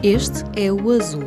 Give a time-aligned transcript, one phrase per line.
[0.00, 1.24] Este é o azul.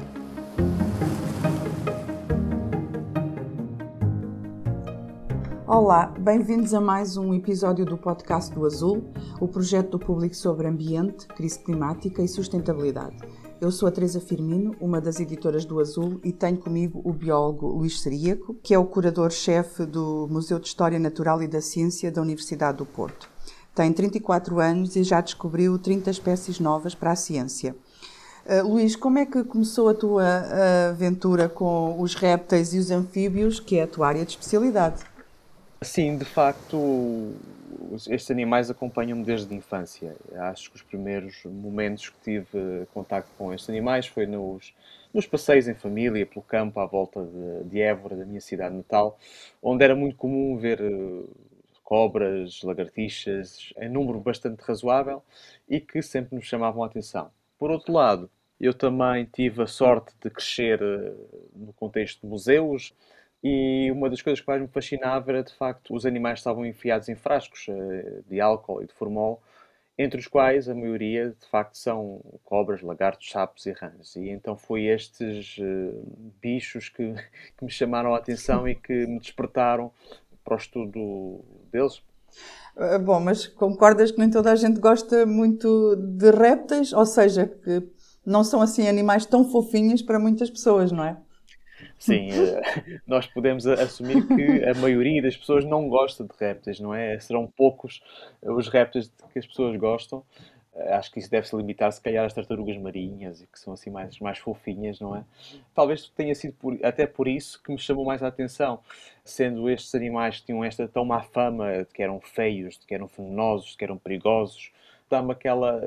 [5.67, 9.11] Olá, bem-vindos a mais um episódio do podcast do Azul,
[9.41, 13.17] o projeto do público sobre ambiente, crise climática e sustentabilidade.
[13.59, 17.67] Eu sou a Teresa Firmino, uma das editoras do Azul, e tenho comigo o biólogo
[17.67, 22.21] Luís Seríaco, que é o curador-chefe do Museu de História Natural e da Ciência da
[22.21, 23.29] Universidade do Porto.
[23.75, 27.75] Tem 34 anos e já descobriu 30 espécies novas para a ciência.
[28.45, 30.25] Uh, Luís, como é que começou a tua
[30.89, 35.03] aventura com os répteis e os anfíbios, que é a tua área de especialidade?
[35.83, 37.33] Sim, de facto,
[38.07, 40.15] estes animais acompanham-me desde a infância.
[40.35, 44.73] Acho que os primeiros momentos que tive contato com estes animais foi nos,
[45.13, 49.17] nos passeios em família, pelo campo, à volta de, de Évora, da minha cidade natal,
[49.61, 51.23] onde era muito comum ver eh,
[51.83, 55.23] cobras, lagartixas, em número bastante razoável
[55.67, 57.31] e que sempre nos chamavam a atenção.
[57.61, 58.27] Por outro lado,
[58.59, 61.13] eu também tive a sorte de crescer eh,
[61.53, 62.91] no contexto de museus,
[63.43, 67.07] e uma das coisas que mais me fascinava era, de facto, os animais estavam enfiados
[67.07, 69.43] em frascos uh, de álcool e de formol,
[69.95, 74.15] entre os quais a maioria, de facto, são cobras, lagartos, sapos e rãs.
[74.15, 77.13] E então foi estes uh, bichos que,
[77.55, 79.91] que me chamaram a atenção e que me despertaram
[80.43, 82.01] para o estudo deles.
[82.77, 86.93] Eh, bom, mas concordas que nem toda a gente gosta muito de répteis?
[86.93, 87.83] Ou seja, que
[88.25, 91.17] não são assim animais tão fofinhos para muitas pessoas, não é?
[91.97, 92.61] Sim, eh,
[93.05, 97.19] nós podemos assumir que a maioria das pessoas não gosta de répteis, não é?
[97.19, 98.01] Serão poucos
[98.41, 100.23] os répteis que as pessoas gostam.
[100.75, 103.89] Eh, acho que isso deve se limitar, se calhar, às tartarugas marinhas, que são assim
[103.89, 105.23] mais, mais fofinhas, não é?
[105.73, 108.79] Talvez tenha sido por, até por isso que me chamou mais a atenção,
[109.23, 112.93] sendo estes animais que tinham esta tão má fama, de que eram feios, de que
[112.93, 114.71] eram venenosos, de que eram perigosos,
[115.09, 115.81] dá-me aquela.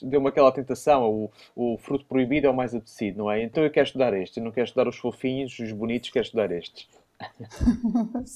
[0.00, 1.10] deu-me aquela tentação.
[1.10, 1.30] O,
[1.74, 3.42] o fruto proibido é o mais apetecido, não é?
[3.42, 6.50] Então eu quero estudar este, eu não quero estudar os fofinhos, os bonitos, quero estudar
[6.52, 6.88] estes.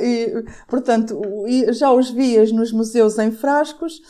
[0.00, 1.20] E, portanto,
[1.72, 4.00] já os vias nos museus em frascos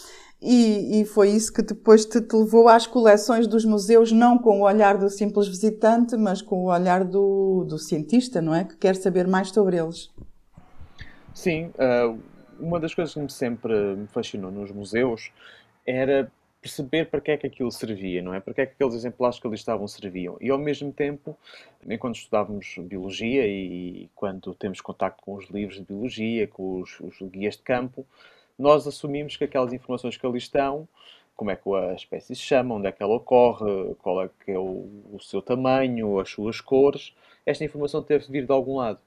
[0.42, 4.60] e, e, foi isso que depois te, te, levou às coleções dos museus, não com
[4.60, 8.64] o olhar do simples visitante, mas com o olhar do, do cientista, não é?
[8.64, 10.10] Que quer saber mais sobre eles.
[11.34, 12.18] Sim, uh,
[12.58, 15.30] uma das coisas que me sempre me fascinou nos museus
[15.86, 16.30] era
[16.60, 18.40] perceber para que é que aquilo servia, não é?
[18.40, 20.36] Para que é que aqueles exemplares que ali estavam serviam.
[20.40, 21.36] E ao mesmo tempo,
[21.88, 27.20] enquanto estudávamos biologia e quando temos contato com os livros de biologia, com os, os
[27.22, 28.06] guias de campo,
[28.60, 30.86] nós assumimos que aquelas informações que ali estão,
[31.34, 34.52] como é que a espécie se chama, onde é que ela ocorre, qual é que
[34.52, 37.14] é o, o seu tamanho, as suas cores,
[37.46, 38.98] esta informação teve de vir de algum lado.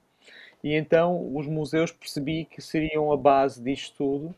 [0.63, 4.35] E então os museus percebi que seriam a base disto tudo.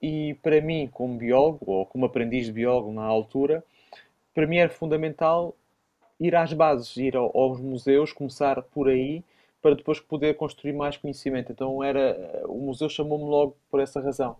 [0.00, 3.64] E para mim, como biólogo, ou como aprendiz de biólogo na altura,
[4.34, 5.54] para mim era fundamental
[6.20, 9.24] ir às bases, ir aos museus, começar por aí,
[9.60, 11.52] para depois poder construir mais conhecimento.
[11.52, 14.36] Então era o museu chamou-me logo por essa razão.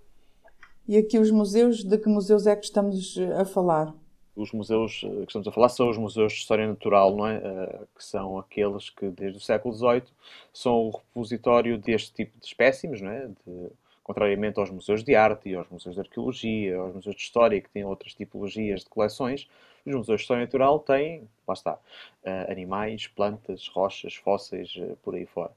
[0.86, 3.94] E aqui os museus, de que museus é que estamos a falar?
[4.34, 7.38] os museus eh, que estamos a falar são os museus de história natural, não é?
[7.38, 10.04] Uh, que são aqueles que desde o século XVIII
[10.52, 13.26] são o repositório deste tipo de espécimes, não é?
[13.26, 13.68] De,
[14.02, 17.70] contrariamente aos museus de arte e aos museus de arqueologia, aos museus de história que
[17.70, 19.48] têm outras tipologias de coleções,
[19.84, 25.14] os museus de história natural têm, lá está, uh, animais, plantas, rochas, fósseis, uh, por
[25.14, 25.50] aí fora.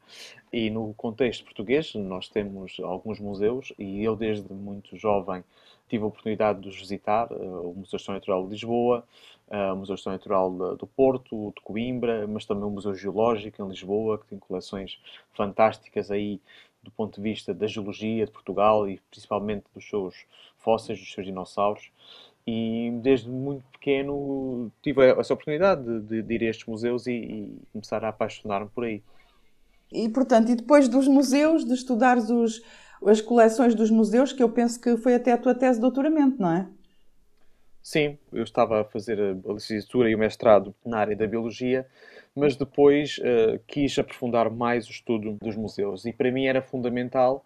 [0.51, 5.43] E no contexto português, nós temos alguns museus, e eu desde muito jovem
[5.87, 9.03] tive a oportunidade de os visitar, uh, o Museu de História Natural de Lisboa,
[9.47, 13.67] o Museu de História Natural do Porto, de Coimbra, mas também o Museu Geológico em
[13.67, 14.99] Lisboa, que tem coleções
[15.33, 16.41] fantásticas aí
[16.81, 20.15] do ponto de vista da geologia de Portugal e principalmente dos seus
[20.57, 21.91] fósseis, dos seus dinossauros
[22.47, 27.61] e desde muito pequeno tive essa oportunidade de, de ir a estes museus e, e
[27.71, 29.01] começar a apaixonar-me por aí.
[29.91, 32.61] E portanto, e depois dos museus, de estudar os,
[33.05, 36.41] as coleções dos museus, que eu penso que foi até a tua tese de doutoramento,
[36.41, 36.67] não é?
[37.81, 41.85] Sim, eu estava a fazer a licenciatura e o mestrado na área da biologia,
[42.35, 47.45] mas depois uh, quis aprofundar mais o estudo dos museus e para mim era fundamental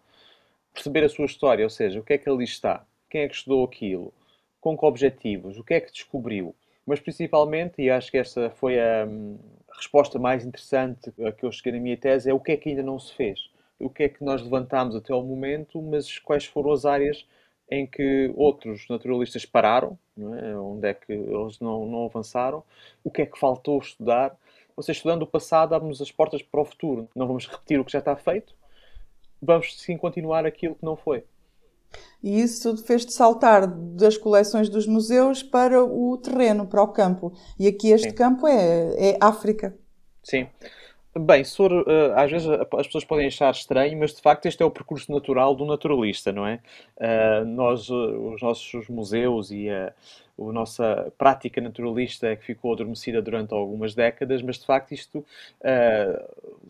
[0.73, 3.35] perceber a sua história, ou seja, o que é que ali está, quem é que
[3.35, 4.13] estudou aquilo,
[4.59, 6.55] com que objetivos, o que é que descobriu.
[6.85, 11.51] Mas principalmente, e acho que essa foi a, a resposta mais interessante a que eu
[11.51, 13.49] cheguei na minha tese, é o que é que ainda não se fez.
[13.79, 17.25] O que é que nós levantámos até ao momento, mas quais foram as áreas
[17.71, 20.55] em que outros naturalistas pararam, é?
[20.57, 22.63] onde é que eles não, não avançaram,
[23.03, 24.35] o que é que faltou estudar.
[24.75, 27.07] Ou seja, estudando o passado, abre-nos as portas para o futuro.
[27.15, 28.55] Não vamos repetir o que já está feito,
[29.41, 31.23] vamos sim continuar aquilo que não foi.
[32.21, 37.33] E isso fez-te saltar das coleções dos museus para o terreno, para o campo.
[37.57, 38.15] E aqui este Sim.
[38.15, 39.77] campo é, é África.
[40.21, 40.47] Sim.
[41.17, 44.65] Bem, for, uh, às vezes as pessoas podem achar estranho, mas de facto este é
[44.65, 46.59] o percurso natural do naturalista, não é?
[46.97, 49.91] Uh, nós, uh, os nossos museus e a,
[50.47, 55.25] a nossa prática naturalista é que ficou adormecida durante algumas décadas, mas de facto isto,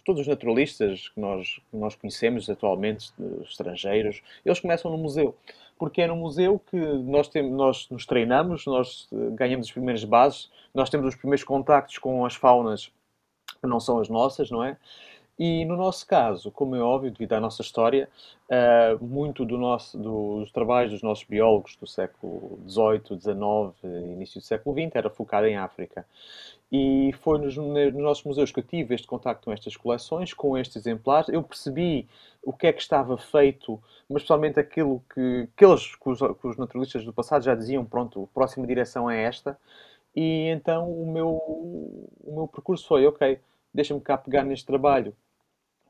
[0.05, 3.11] todos os naturalistas que nós, que nós conhecemos atualmente,
[3.43, 5.35] estrangeiros, eles começam no museu
[5.79, 10.51] porque é no museu que nós, temos, nós nos treinamos, nós ganhamos as primeiras bases,
[10.73, 12.91] nós temos os primeiros contactos com as faunas
[13.61, 14.77] que não são as nossas, não é?
[15.39, 18.09] E no nosso caso, como é óbvio, devido à nossa história,
[18.49, 24.45] uh, muito do nosso, dos trabalhos dos nossos biólogos do século XVIII, XIX, início do
[24.45, 26.05] século XX, era focado em África.
[26.69, 30.57] E foi nos, nos, nossos museus que eu tive este contacto com estas coleções, com
[30.57, 31.29] estes exemplares.
[31.29, 32.05] Eu percebi
[32.43, 36.57] o que é que estava feito, mas especialmente aquilo que, aqueles que os, que os
[36.57, 39.57] naturalistas do passado já diziam, pronto, a próxima direção é esta.
[40.13, 43.39] E então o meu, o meu percurso foi, ok,
[43.73, 45.15] deixa-me cá pegar neste trabalho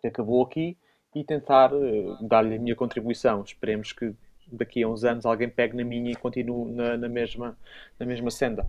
[0.02, 0.78] que acabou aqui
[1.16, 3.42] e tentar uh, dar-lhe a minha contribuição.
[3.42, 4.14] Esperemos que
[4.52, 7.58] daqui a uns anos alguém pegue na minha e continue na, na mesma,
[8.00, 8.66] na mesma senda.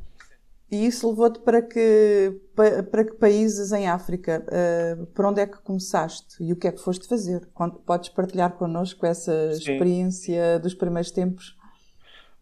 [0.71, 4.45] E isso levou-te para que, para que países em África?
[4.47, 7.49] Uh, por onde é que começaste e o que é que foste fazer?
[7.85, 9.59] Podes partilhar connosco essa Sim.
[9.59, 11.59] experiência dos primeiros tempos?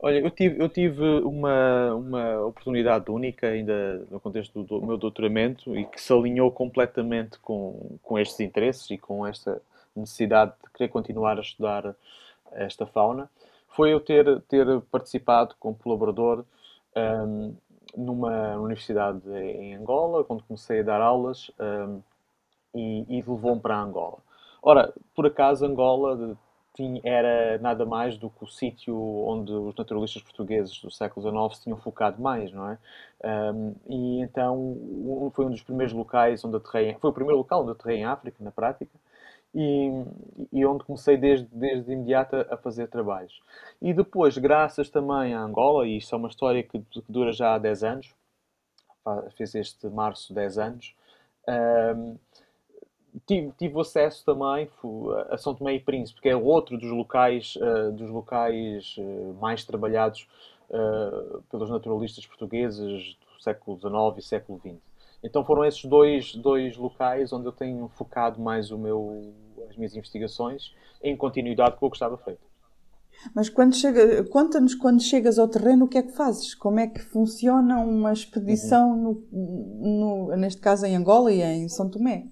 [0.00, 4.96] Olha, eu tive, eu tive uma, uma oportunidade única ainda no contexto do, do meu
[4.96, 9.60] doutoramento e que se alinhou completamente com, com estes interesses e com esta
[9.96, 11.96] necessidade de querer continuar a estudar
[12.52, 13.28] esta fauna.
[13.68, 16.44] Foi eu ter, ter participado como colaborador
[16.96, 17.56] um,
[17.96, 22.00] numa universidade em Angola, quando comecei a dar aulas um,
[22.72, 24.18] e, e levou-me para Angola.
[24.62, 26.36] Ora, por acaso, Angola
[26.78, 31.56] tinha, era nada mais do que o sítio onde os naturalistas portugueses do século XIX
[31.56, 32.78] se tinham focado mais, não é?
[33.52, 37.72] Um, e então foi um dos primeiros locais onde aterrei, foi o primeiro local onde
[37.72, 38.96] aterrei em África, na prática,
[39.52, 39.90] e,
[40.52, 43.42] e onde comecei desde, desde imediato a fazer trabalhos.
[43.82, 47.54] E depois, graças também à Angola, e isto é uma história que, que dura já
[47.54, 48.14] há 10 anos,
[49.36, 50.94] fez este março 10 anos,
[51.48, 52.16] um,
[53.26, 54.68] tive, tive acesso também
[55.30, 59.64] a São Tomé e Príncipe, que é outro dos locais, uh, dos locais uh, mais
[59.64, 60.28] trabalhados
[60.70, 64.76] uh, pelos naturalistas portugueses do século XIX e século XX.
[65.22, 69.32] Então foram esses dois, dois locais onde eu tenho focado mais o meu,
[69.68, 72.46] as minhas investigações em continuidade com o que estava feito.
[73.34, 76.54] Mas quando chega, conta-nos quando chegas ao terreno o que é que fazes?
[76.54, 79.26] Como é que funciona uma expedição, uhum.
[79.32, 82.28] no, no, neste caso em Angola e em São Tomé?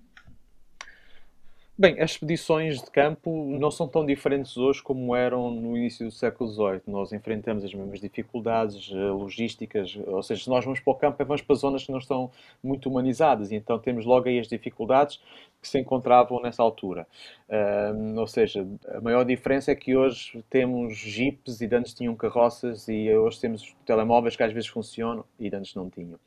[1.78, 6.10] Bem, as expedições de campo não são tão diferentes hoje como eram no início do
[6.10, 6.80] século XVIII.
[6.86, 11.20] Nós enfrentamos as mesmas dificuldades eh, logísticas, ou seja, se nós vamos para o campo,
[11.20, 12.30] é vamos para zonas que não estão
[12.64, 15.20] muito humanizadas, e então temos logo aí as dificuldades
[15.60, 17.06] que se encontravam nessa altura.
[17.46, 22.88] Uh, ou seja, a maior diferença é que hoje temos jipes e antes tinham carroças
[22.88, 26.18] e hoje temos telemóveis que às vezes funcionam e antes não tinham.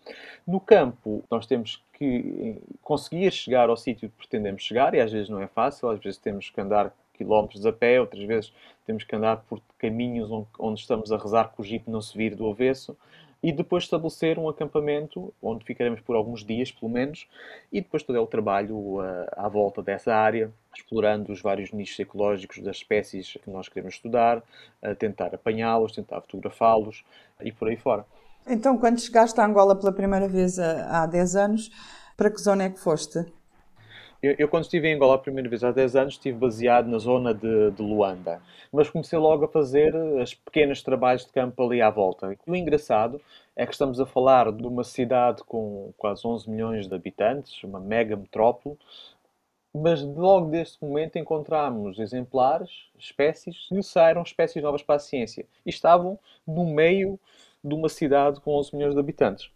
[0.46, 5.30] No campo, nós temos que conseguir chegar ao sítio que pretendemos chegar e às vezes
[5.30, 8.54] não é fácil, às vezes temos que andar quilómetros a pé, outras vezes
[8.86, 12.36] temos que andar por caminhos onde, estamos a rezar que o jipe não se vire
[12.36, 12.98] do avesso
[13.44, 17.28] e depois estabelecer um acampamento onde ficaremos por alguns dias, pelo menos,
[17.72, 22.00] e depois todo é o trabalho uh, à volta dessa área, explorando os vários nichos
[22.00, 24.42] ecológicos das espécies que nós queremos estudar,
[24.98, 27.04] tentar apanhá-los, tentar fotografá-los
[27.42, 28.06] e por aí fora.
[28.50, 31.70] Então, quando chegaste a Angola pela primeira vez há 10 anos,
[32.18, 33.24] para que zona é que foste?
[34.24, 36.98] Eu, eu, quando estive em Angola a primeira vez há 10 anos, estive baseado na
[36.98, 38.42] zona de, de Luanda.
[38.74, 42.36] Mas comecei logo a fazer as pequenos trabalhos de campo ali à volta.
[42.48, 43.22] O engraçado
[43.56, 47.80] é que estamos a falar de uma cidade com quase 11 milhões de habitantes, uma
[47.80, 48.78] mega metrópole,
[49.72, 55.46] mas logo deste momento encontramos exemplares, espécies, que saíram espécies novas para a ciência.
[55.64, 57.20] E estavam no meio
[57.64, 59.52] de uma cidade com 11 milhões de habitantes.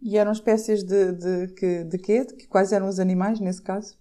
[0.00, 2.24] E eram espécies de, de, de, de quê?
[2.24, 3.96] De quais eram os animais nesse caso?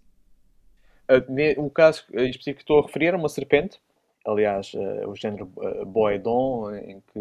[1.57, 3.79] O caso específico que estou a referir era uma serpente,
[4.25, 7.19] aliás, uh, o género uh, Boedon, em que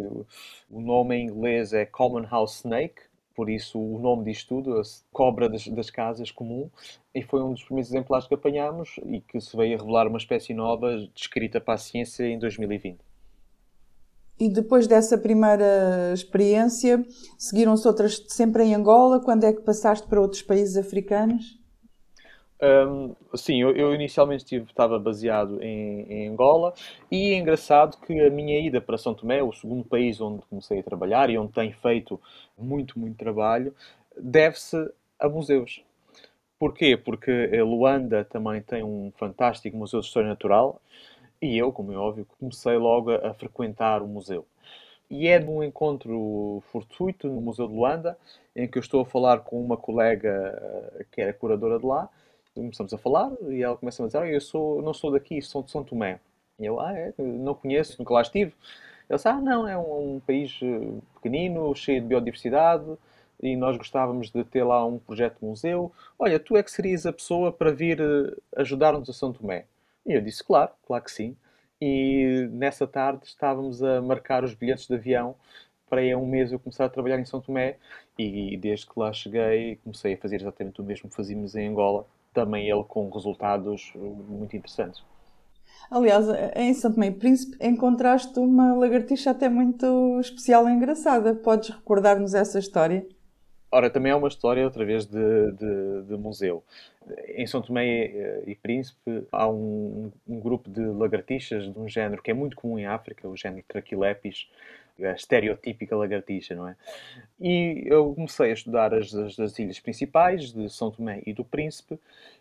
[0.71, 3.03] o nome em inglês é Common House Snake,
[3.35, 6.71] por isso o nome diz tudo, a cobra das, das, casas comum,
[7.15, 10.19] e foi um dos primeiros exemplares que apanhámos e que se veio a revelar uma
[10.19, 12.99] espécie nova descrita para a ciência em 2020.
[14.41, 17.05] E depois dessa primeira experiência,
[17.37, 19.21] seguiram-se outras sempre em Angola?
[19.21, 21.61] Quando é que passaste para outros países africanos?
[22.63, 26.75] Um, sim, eu, eu inicialmente estava baseado em, em, Angola
[27.11, 30.81] e é engraçado que a minha ida para São Tomé, o segundo país onde comecei
[30.81, 32.21] a trabalhar e onde tenho feito
[32.59, 33.75] muito, muito trabalho,
[34.19, 34.77] deve-se
[35.19, 35.83] a museus.
[36.59, 36.99] Porquê?
[36.99, 40.81] Porque Luanda também tem um fantástico museu de história natural
[41.41, 44.47] e eu, como é óbvio, comecei logo a, a frequentar o museu.
[45.11, 48.17] E é de um encontro fortuito no Museu de Luanda,
[48.55, 52.09] em que eu estou a falar com uma colega que era curadora de lá,
[52.55, 55.63] começamos a falar e ela começa a dizer: ah, Eu sou, não sou daqui, sou
[55.63, 56.21] de São Tomé.
[56.59, 57.13] E eu, ah, é?
[57.19, 58.53] Não conheço, nunca lá estive.
[59.09, 62.85] Ele disse: Ah, não, é um, um país eh, pequenino, cheio de biodiversidade
[63.43, 65.93] e nós gostávamos de ter lá um projeto de museu.
[66.19, 69.67] Olha, tu é que serias a pessoa para vir eh, ajudar-nos a São Tomé.
[70.07, 71.37] E eu disse: Claro, claro que sim.
[71.81, 75.35] E nessa tarde estávamos a marcar os bilhetes de avião
[75.89, 77.77] para aí a um mês eu começar a trabalhar em São Tomé
[78.17, 82.07] e desde que lá cheguei comecei a fazer exatamente o mesmo que fazíamos em Angola,
[82.33, 85.03] também ele com resultados muito interessantes.
[85.91, 91.35] Aliás, em São Tomé e Príncipe encontraste uma lagartixa até muito especial e engraçada.
[91.35, 93.05] Podes recordar-nos essa história?
[93.73, 96.65] Ora, também é uma história, outra vez, de, de, de museu.
[97.29, 102.31] Em São Tomé e Príncipe há um, um, grupo de lagartixas de um género que
[102.31, 104.49] é muito comum em África, o género Traquilepis,
[105.01, 106.77] a estereotípica lagartixa, não é?
[107.41, 111.45] E eu comecei a estudar as, as, as, ilhas principais, de São Tomé e do
[111.45, 111.99] Príncipe,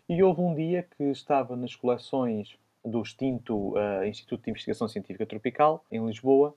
[0.08, 5.24] e houve um dia que estava nas coleções do extinto uh, Instituto de Investigação Científica
[5.26, 6.54] Tropical, em Lisboa,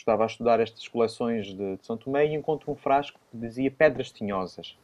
[0.00, 3.70] estava a estudar estas coleções de, de São Tomé e encontro um frasco que dizia
[3.70, 4.76] Pedras Tinhosas.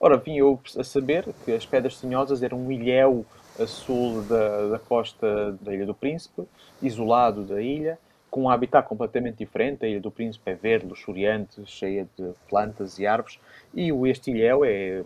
[0.00, 3.26] Ora, vim eu a saber que as Pedras Tinhosas eram um ilhéu
[3.58, 6.42] a sul da, da costa da Ilha do Príncipe,
[6.80, 7.98] isolado da ilha,
[8.30, 9.84] com um habitat completamente diferente.
[9.84, 13.38] A Ilha do Príncipe é verde, luxuriante, cheia de plantas e árvores,
[13.74, 15.04] e o Estilhéu é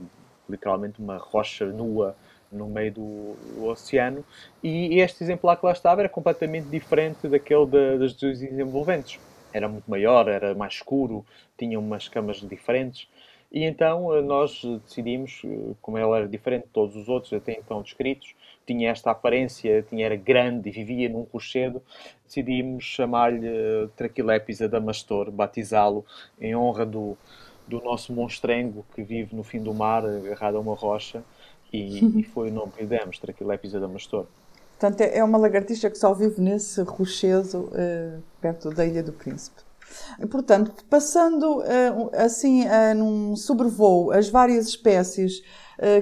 [0.48, 2.14] literalmente uma rocha nua
[2.52, 3.36] no meio do,
[3.66, 4.24] oceano.
[4.62, 9.18] E este exemplar que lá estava era completamente diferente daquele de, das dos envolventes.
[9.56, 11.24] Era muito maior, era mais escuro,
[11.56, 13.08] tinha umas camas diferentes.
[13.50, 17.52] E então eh, nós decidimos, eh, como ele era diferente de todos os outros até
[17.52, 18.34] então descritos,
[18.66, 21.80] tinha esta aparência, tinha, era grande e vivia num rochedo,
[22.26, 26.04] decidimos chamar-lhe eh, Traquilepis adamastor, batizá-lo
[26.40, 27.16] em honra do,
[27.66, 31.22] do nosso monstrengo que vive no fim do mar, agarrado a uma rocha,
[31.72, 34.26] e, e foi o nome que lhe demos, Traquilepis adamastor.
[34.78, 39.62] Portanto, é uma lagartixa que só vive nesse rochedo uh, perto da Ilha do Príncipe.
[40.30, 45.42] Portanto, passando uh, assim uh, num sobrevoo as várias espécies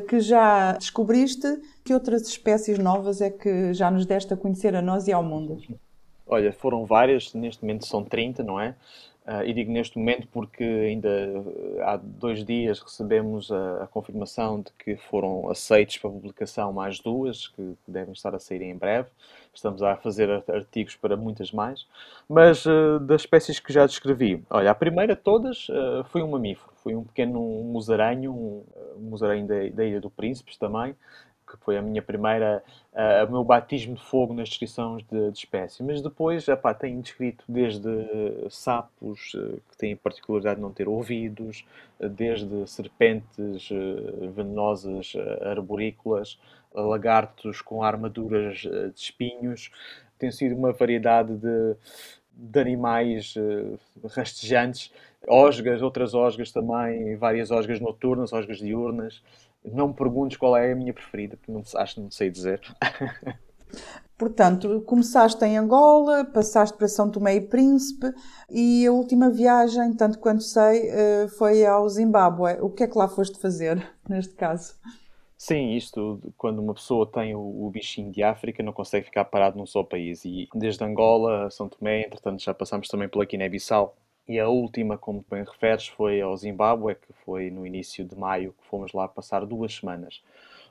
[0.09, 4.81] que já descobriste, que outras espécies novas é que já nos deste a conhecer a
[4.81, 5.61] nós e ao mundo?
[6.25, 8.77] Olha, foram várias, neste momento são 30, não é?
[9.27, 11.09] Uh, e digo neste momento porque ainda
[11.81, 17.49] há dois dias recebemos a, a, confirmação de que foram aceitos para publicação mais duas,
[17.49, 19.09] que devem estar a sair em breve.
[19.55, 21.87] Estamos a fazer artigos para muitas mais.
[22.29, 26.29] Mas uh, das espécies que já descrevi, olha, a primeira de todas uh, foi um
[26.29, 26.71] mamífero.
[26.83, 28.65] Foi um pequeno musaranho, um,
[28.99, 30.95] um musaranho da, da Ilha do Príncipes também,
[31.57, 35.49] que foi a minha primeira, uh, o meu batismo de fogo nas descrições de, de.
[35.83, 37.89] Mas depois, epá, tenho descrito desde
[38.51, 41.67] sapos, uh, que têm a particularidade de não ter ouvidos,
[42.01, 43.69] uh, desde serpentes
[44.35, 46.39] venenosas arborícolas,
[46.75, 49.71] lagartos com armaduras de espinhos.
[50.19, 51.77] Tem sido uma variedade de,
[52.33, 53.35] de animais
[54.11, 54.93] rastejantes,
[55.27, 59.23] osgas, outras osgas também, várias osgas noturnas, osgas diurnas,
[59.65, 62.61] não me perguntes qual é a minha preferida, porque não, acho que não sei dizer.
[64.17, 68.13] Portanto, começaste em Angola, passaste para São Tomé e Príncipe
[68.49, 72.61] e a última viagem, tanto quanto sei, eh, foi ao Zimbábue.
[72.61, 74.75] O que é que lá foste fazer, neste caso?
[75.37, 79.59] Sim, isto, quando uma pessoa tem o, o, bichinho de África, não consegue ficar parado
[79.59, 80.25] num só país.
[80.25, 83.97] E desde Angola São Tomé, entretanto, já passamos também pela Guiné-Bissau.
[84.27, 88.55] E a última, como bem referes, foi ao Zimbábue, que foi no início de maio,
[88.59, 90.23] que fomos lá passar duas semanas.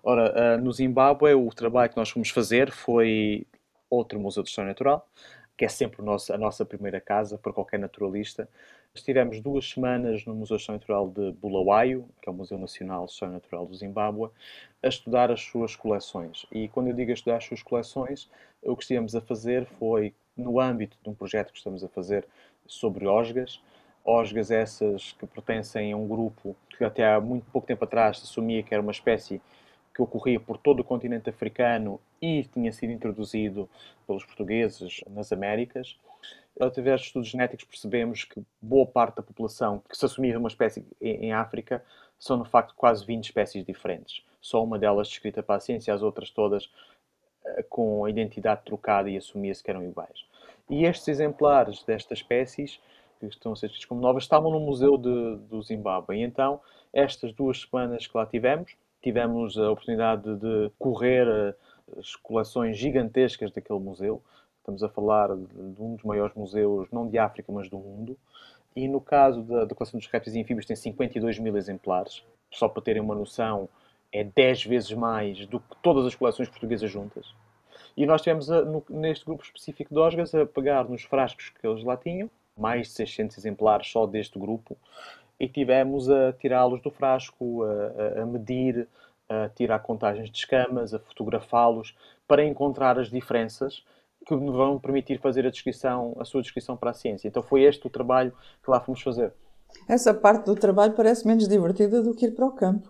[0.03, 3.45] Ora, uh, no Zimbábue, o trabalho que nós fomos fazer foi
[3.89, 5.07] outro Museu de História Natural,
[5.55, 8.49] que é sempre nosso, a nossa primeira casa para qualquer naturalista.
[8.93, 13.05] Estivemos duas semanas no Museu de História Natural de Bulawayo, que é o Museu Nacional
[13.05, 14.29] de História Natural do Zimbábue,
[14.81, 16.45] a estudar as suas coleções.
[16.51, 18.29] E quando eu digo a estudar as suas coleções,
[18.63, 22.27] o que estivemos a fazer foi, no âmbito de um projeto que estamos a fazer
[22.67, 23.61] sobre osgas.
[24.05, 28.25] Osgas essas que pertencem a um grupo que até há muito pouco tempo atrás se
[28.25, 29.41] assumia que era uma espécie
[29.93, 33.69] que ocorria por todo o continente africano e tinha sido introduzido
[34.07, 35.97] pelos portugueses nas Américas.
[36.59, 40.85] Através de estudos genéticos percebemos que boa parte da população que se assumia uma espécie
[41.01, 41.83] em África
[42.19, 44.23] são, no facto, quase 20 espécies diferentes.
[44.39, 49.09] só uma delas descrita para a ciência, as outras todas uh, com a identidade trocada
[49.09, 50.25] e assumia-se que eram iguais.
[50.69, 52.79] E estes exemplares destas espécies,
[53.19, 56.17] que estão a ser como novas, estavam no Museu de, do Zimbábue.
[56.17, 56.59] E então,
[56.91, 63.51] estas duas semanas que lá tivemos, tivemos a oportunidade de correr uh, as coleções gigantescas
[63.51, 64.21] daquele museu.
[64.59, 68.17] Estamos a falar de um dos maiores museus, não de África, mas do mundo.
[68.75, 72.23] E no caso da, da coleção dos répteis e anfíbios tem 52 mil exemplares.
[72.49, 73.67] Só para terem uma noção,
[74.11, 77.33] é 10 vezes mais do que todas as coleções portuguesas juntas.
[77.95, 81.65] E nós tivemos, a, no, neste grupo específico de Osgas, a pegar nos frascos que
[81.65, 84.77] eles lá tinham, mais de 600 exemplares só deste grupo,
[85.39, 88.87] e tivemos a tirá-los do frasco, a, a, medir,
[89.27, 91.95] a tirar contagens de escamas, a fotografá-los,
[92.27, 93.83] para encontrar as diferenças
[94.25, 97.27] que vão permitir fazer a descrição, a sua descrição para a ciência.
[97.27, 98.33] Então foi este o trabalho
[98.63, 99.33] que lá fomos fazer.
[99.87, 102.89] Essa parte do trabalho parece menos divertida do que ir para o campo.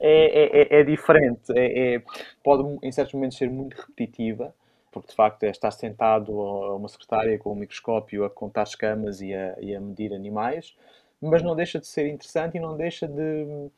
[0.00, 2.02] É, é, é, diferente, é, é,
[2.42, 4.54] pode em certos momentos ser muito repetitiva,
[4.92, 9.20] porque de facto é estar sentado a uma secretária com um microscópio a contar escamas
[9.20, 10.76] e a, e a medir animais,
[11.20, 13.70] mas não deixa de ser interessante e não deixa de,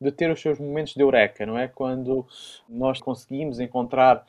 [0.00, 1.66] de ter os seus momentos de eureka, não é?
[1.66, 2.26] Quando
[2.68, 4.26] nós conseguimos encontrar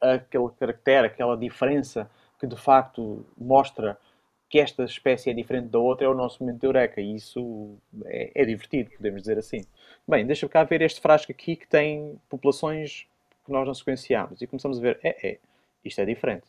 [0.00, 3.98] aquele caractere, aquela diferença que de facto mostra
[4.48, 7.00] que esta espécie é diferente da outra, é o nosso momento de eureka.
[7.00, 9.62] E isso é, é divertido, podemos dizer assim.
[10.06, 13.06] Bem, deixa-me cá ver este frasco aqui que tem populações
[13.44, 14.40] que nós não sequenciamos.
[14.40, 15.38] E começamos a ver, é, é,
[15.84, 16.46] isto é diferente.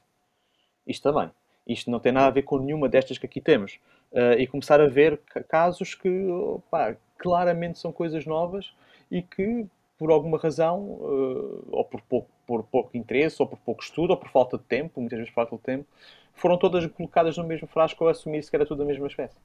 [0.85, 1.31] Isto também.
[1.67, 3.79] Isto não tem nada a ver com nenhuma destas que aqui temos.
[4.11, 8.71] Uh, e começar a ver casos que opa, claramente são coisas novas
[9.09, 9.65] e que,
[9.97, 14.17] por alguma razão, uh, ou por pouco, por pouco interesse, ou por pouco estudo, ou
[14.17, 15.85] por falta de tempo, muitas vezes falta de tempo,
[16.33, 19.35] foram todas colocadas no mesmo frasco a assumir-se que era tudo a mesma espécie.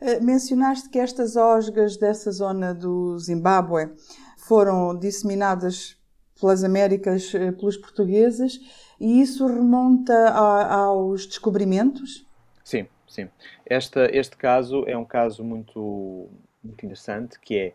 [0.00, 3.90] Uh, mencionaste que estas osgas dessa zona do Zimbábue
[4.36, 5.96] foram disseminadas
[6.38, 8.60] pelas Américas pelos portugueses
[9.00, 12.26] e isso remonta a, aos descobrimentos?
[12.64, 13.28] Sim, sim.
[13.64, 16.28] Esta, este caso é um caso muito,
[16.62, 17.74] muito interessante, que é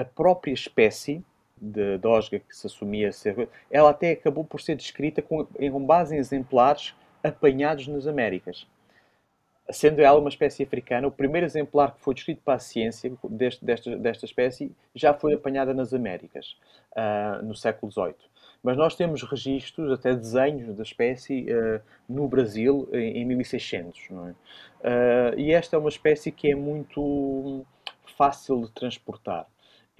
[0.00, 1.24] a própria espécie
[1.60, 3.48] de dosga que se assumia ser.
[3.70, 8.66] Ela até acabou por ser descrita com, com base em exemplares apanhados nas Américas.
[9.70, 13.64] Sendo ela uma espécie africana, o primeiro exemplar que foi descrito para a ciência deste,
[13.64, 16.56] desta, desta espécie já foi apanhada nas Américas,
[16.92, 18.14] uh, no século XVIII.
[18.62, 24.10] Mas nós temos registros, até desenhos da espécie uh, no Brasil em, em 1600.
[24.10, 24.30] Não é?
[24.30, 27.64] Uh, e esta é uma espécie que é muito
[28.16, 29.46] fácil de transportar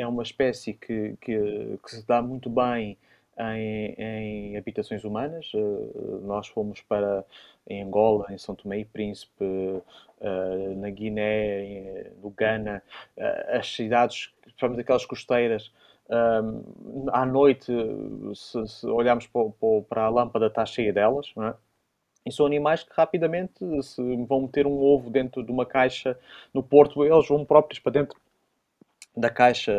[0.00, 2.96] é uma espécie que, que, que se dá muito bem
[3.38, 5.52] em, em, habitações humanas.
[5.54, 7.24] Uh, nós fomos para
[7.68, 12.82] em Angola, em São Tomé e Príncipe, uh, na Guiné, em, no Ghana,
[13.16, 15.72] uh, as cidades, principalmente aquelas costeiras,
[17.12, 17.72] à noite,
[18.34, 19.48] se, se olharmos para,
[19.88, 21.30] para, a lâmpada, está cheia delas.
[21.36, 21.54] Não é?
[22.26, 26.18] E são animais que rapidamente se vão meter um ovo dentro de uma caixa
[26.52, 28.20] no porto, eles vão próprios para dentro
[29.16, 29.72] da caixa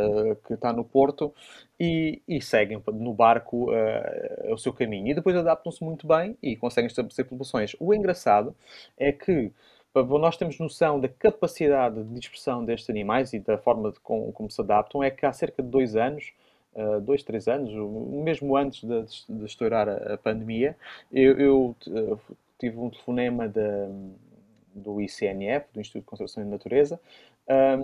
[0.46, 1.34] que está no porto
[1.80, 5.08] e, e seguem no barco uh, o seu caminho.
[5.08, 7.76] E depois adaptam-se muito bem e conseguem estabelecer populações.
[7.80, 8.56] O engraçado
[8.98, 9.52] é que
[9.94, 14.50] nós temos noção da capacidade de dispersão destes animais e da forma de como, como
[14.50, 16.32] se adaptam, é que há cerca de dois anos,
[16.76, 17.72] uh, dois, três anos,
[18.24, 20.78] mesmo antes de, de estourar a, a pandemia,
[21.12, 21.76] eu, eu
[22.60, 23.60] tive um telefonema de,
[24.74, 27.00] do ICNF, do Instituto de Conservação da Natureza,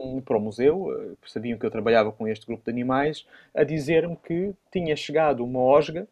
[0.02, 3.63] um, para o museu, eh, sabiam que eu trabalhava com este grupo de animais, a
[3.63, 6.08] dizer-me que tinha chegado uma osga,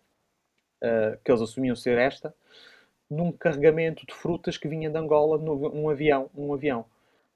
[0.82, 2.34] uh, que eles assumiam ser esta,
[3.10, 6.30] num carregamento de frutas que vinha de Angola num avião.
[6.34, 6.86] Num avião.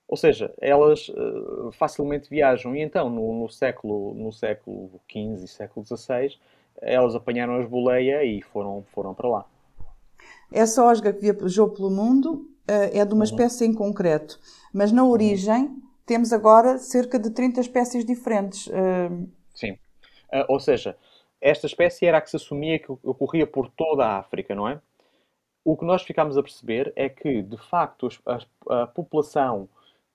[0.08, 2.75] Ou seja, elas uh, facilmente viajam.
[2.75, 6.36] E então, no, no, século, no século XV e século XVI,
[6.82, 9.45] elas apanharam as boleia e foram, foram para lá.
[10.52, 12.49] Essa osga que viajou pelo mundo
[12.94, 13.24] é de uma uhum.
[13.24, 14.40] espécie em concreto,
[14.74, 15.70] mas na origem
[16.06, 18.70] temos agora cerca de 30 espécies diferentes.
[19.54, 19.74] Sim.
[20.32, 20.96] Uh, ou seja,
[21.42, 24.80] esta espécie era a que se assumia que ocorria por toda a África, não é?
[25.64, 29.70] O que nós ficámos a perceber é que, de facto, a, a população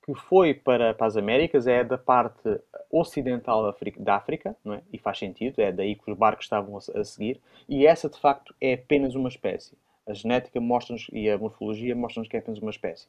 [0.05, 4.75] que foi para, para, as Américas é da parte ocidental da África, da África não
[4.75, 4.83] é?
[4.93, 8.19] e faz sentido, é daí que os barcos estavam a, a seguir, e essa, de
[8.19, 9.77] facto, é apenas uma espécie.
[10.07, 13.07] A genética mostra-nos e a morfologia mostra-nos que é apenas uma espécie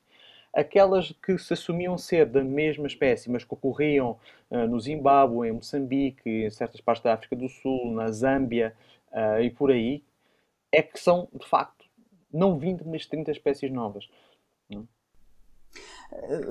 [0.55, 4.17] aquelas que se assumiam ser da mesma espécie, mas que ocorriam
[4.49, 8.73] uh, no Zimbábue, em Moçambique, em certas partes da África do Sul, na Zâmbia
[9.11, 10.01] uh, e por aí,
[10.71, 11.85] é que são, de facto,
[12.31, 14.09] não 20, mas 30 espécies novas.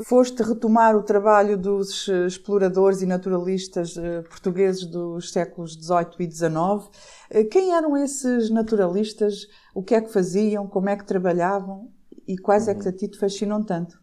[0.05, 3.95] Foste retomar o trabalho dos exploradores e naturalistas
[4.29, 7.49] portugueses dos séculos XVIII e XIX.
[7.51, 9.47] Quem eram esses naturalistas?
[9.75, 10.67] O que é que faziam?
[10.67, 11.90] Como é que trabalhavam?
[12.27, 12.73] E quais uhum.
[12.73, 14.03] é que a ti te fascinam tanto?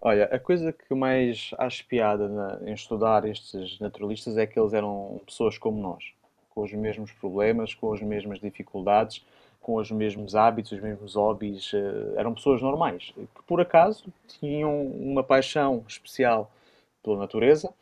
[0.00, 4.72] Olha, a coisa que mais acho piada na, em estudar estes naturalistas é que eles
[4.72, 6.04] eram pessoas como nós,
[6.50, 9.24] com os mesmos problemas, com as mesmas dificuldades,
[9.66, 11.72] com os mesmos hábitos, os mesmos hobbies.
[11.72, 16.48] Uh, eram pessoas normais, que por acaso tinham uma paixão especial
[17.02, 17.74] pela natureza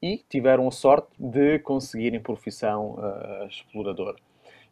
[0.00, 4.16] e tiveram a sorte de conseguirem profissão uh, exploradora.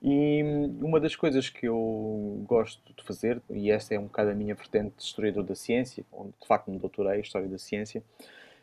[0.01, 0.45] E
[0.81, 4.55] uma das coisas que eu gosto de fazer, e esta é um bocado a minha
[4.55, 8.01] vertente de historiador da ciência, onde de facto me doutorei em História da Ciência,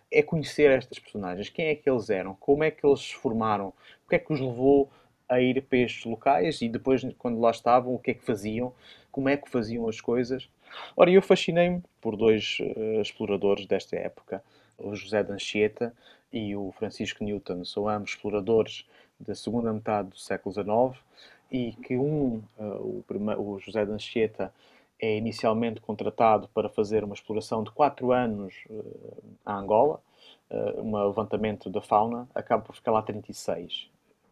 [0.10, 1.50] é conhecer estas personagens.
[1.50, 2.36] Quem é que eles eram?
[2.36, 3.74] Como é que eles se formaram?
[4.06, 4.90] O que é que os levou
[5.28, 6.62] a ir para estes locais?
[6.62, 8.74] E depois, quando lá estavam, o que é que faziam?
[9.12, 10.50] Como é que faziam as coisas?
[10.96, 14.44] Ora, eu fascinei-me por dois uh, exploradores desta época,
[14.78, 15.94] o José de Anchieta
[16.32, 17.66] e o Francisco Newton.
[17.66, 18.86] São ambos exploradores
[19.20, 21.04] da segunda metade do século XIX
[21.52, 24.54] e que um, uh, o, primeiro, o, José de Anchieta,
[25.00, 30.02] é inicialmente contratado para fazer uma exploração de quatro anos uh, a Angola,
[30.50, 33.90] uh, um levantamento da fauna, acaba por ficar lá 36.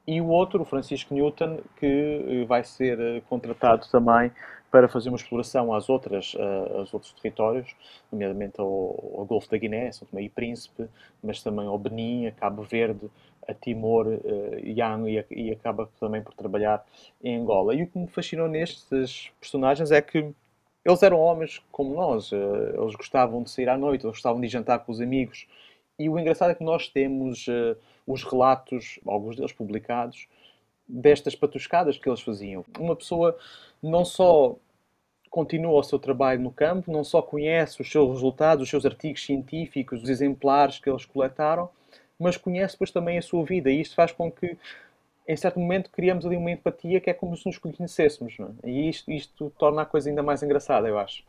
[0.07, 4.31] E o outro, o Francisco Newton, que vai ser contratado também
[4.69, 6.35] para fazer uma exploração às outras,
[6.75, 7.73] aos outros territórios,
[8.11, 10.87] nomeadamente ao, ao Golfo da Guiné, São Tomé e Príncipe,
[11.23, 13.09] mas também ao Benin, a Cabo Verde,
[13.47, 14.19] a Timor uh,
[14.59, 14.75] e,
[15.31, 16.85] e, acaba também por trabalhar
[17.23, 17.73] em Angola.
[17.73, 20.33] E o que me fascinou nestes personagens é que
[20.83, 24.79] eles eram homens como nós, eles gostavam de sair à noite, eles gostavam de jantar
[24.79, 25.47] com os amigos.
[25.97, 30.27] E o engraçado é que nós temos uh, os relatos, alguns deles publicados,
[30.87, 32.65] destas patuscadas que eles faziam.
[32.77, 33.37] Uma pessoa
[33.81, 34.55] não só
[35.29, 39.25] continua o seu trabalho no campo, não só conhece os seus resultados, os seus artigos
[39.25, 41.69] científicos, os exemplares que eles coletaram,
[42.17, 44.57] mas conhece depois também a sua vida e isto faz com que
[45.27, 48.69] em certo momento criamos ali uma empatia que é como se nos conhecêssemos, é?
[48.69, 51.23] E isto, isto, torna a coisa ainda mais engraçada, eu acho.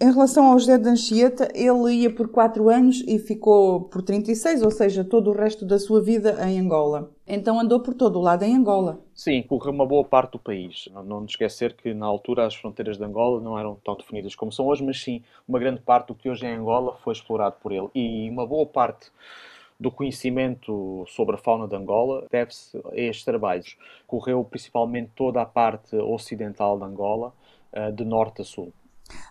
[0.00, 4.62] Em relação ao José de Anchieta, ele ia por 4 anos e ficou por 36,
[4.62, 7.10] ou seja, todo o resto da sua vida em Angola.
[7.26, 9.00] Então andou por todo o lado em Angola.
[9.14, 10.88] Sim, correu uma boa parte do país.
[10.92, 14.52] Não, não esquecer que na altura as fronteiras de Angola não eram tão definidas como
[14.52, 17.72] são hoje, mas sim, uma grande parte do que hoje é Angola foi explorado por
[17.72, 17.88] ele.
[17.94, 19.10] E uma boa parte
[19.78, 23.76] do conhecimento sobre a fauna de Angola deve-se a estes trabalhos.
[24.06, 27.32] Correu principalmente toda a parte ocidental de Angola,
[27.72, 28.72] eh, de norte a sul.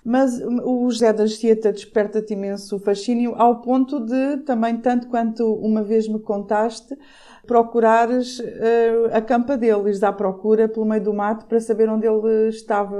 [0.03, 5.83] Mas o José da Anchieta desperta-te imenso fascínio, ao ponto de, também tanto quanto uma
[5.83, 6.97] vez me contaste,
[7.45, 12.07] procurares uh, a campa dele, ires à procura pelo meio do mato para saber onde
[12.07, 12.97] ele estava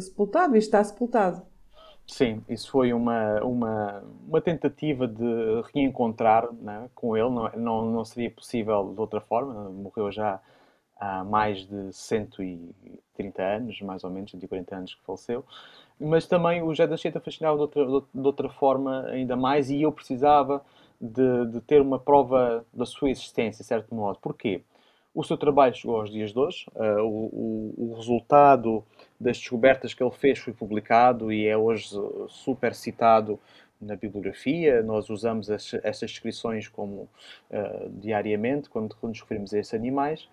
[0.00, 1.42] sepultado e está sepultado.
[2.06, 5.24] Sim, isso foi uma, uma, uma tentativa de
[5.74, 10.40] reencontrar né, com ele, não, não, não seria possível de outra forma, morreu já
[10.98, 15.44] há mais de 130 anos, mais ou menos, 140 anos que faleceu,
[15.98, 19.82] mas também o José da Cheta fascinava de outra, de outra forma ainda mais e
[19.82, 20.64] eu precisava
[21.00, 24.18] de, de ter uma prova da sua existência, de certo modo.
[24.20, 24.62] Porquê?
[25.14, 28.84] O seu trabalho chegou aos dias de hoje, uh, o, o, o, resultado
[29.18, 31.88] das descobertas que ele fez foi publicado e é hoje
[32.28, 33.38] super citado
[33.80, 34.82] na bibliografia.
[34.82, 37.08] Nós usamos essas descrições como
[37.50, 40.28] uh, diariamente quando, nos referimos a esses animais,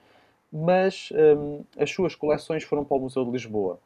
[0.52, 3.80] mas um, as suas coleções foram para o Museu de Lisboa.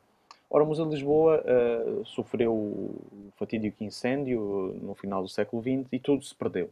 [0.49, 2.95] Ora, o Museu de Lisboa uh, sofreu o
[3.35, 6.69] fatídico incêndio no final do século XX e tudo se perdeu.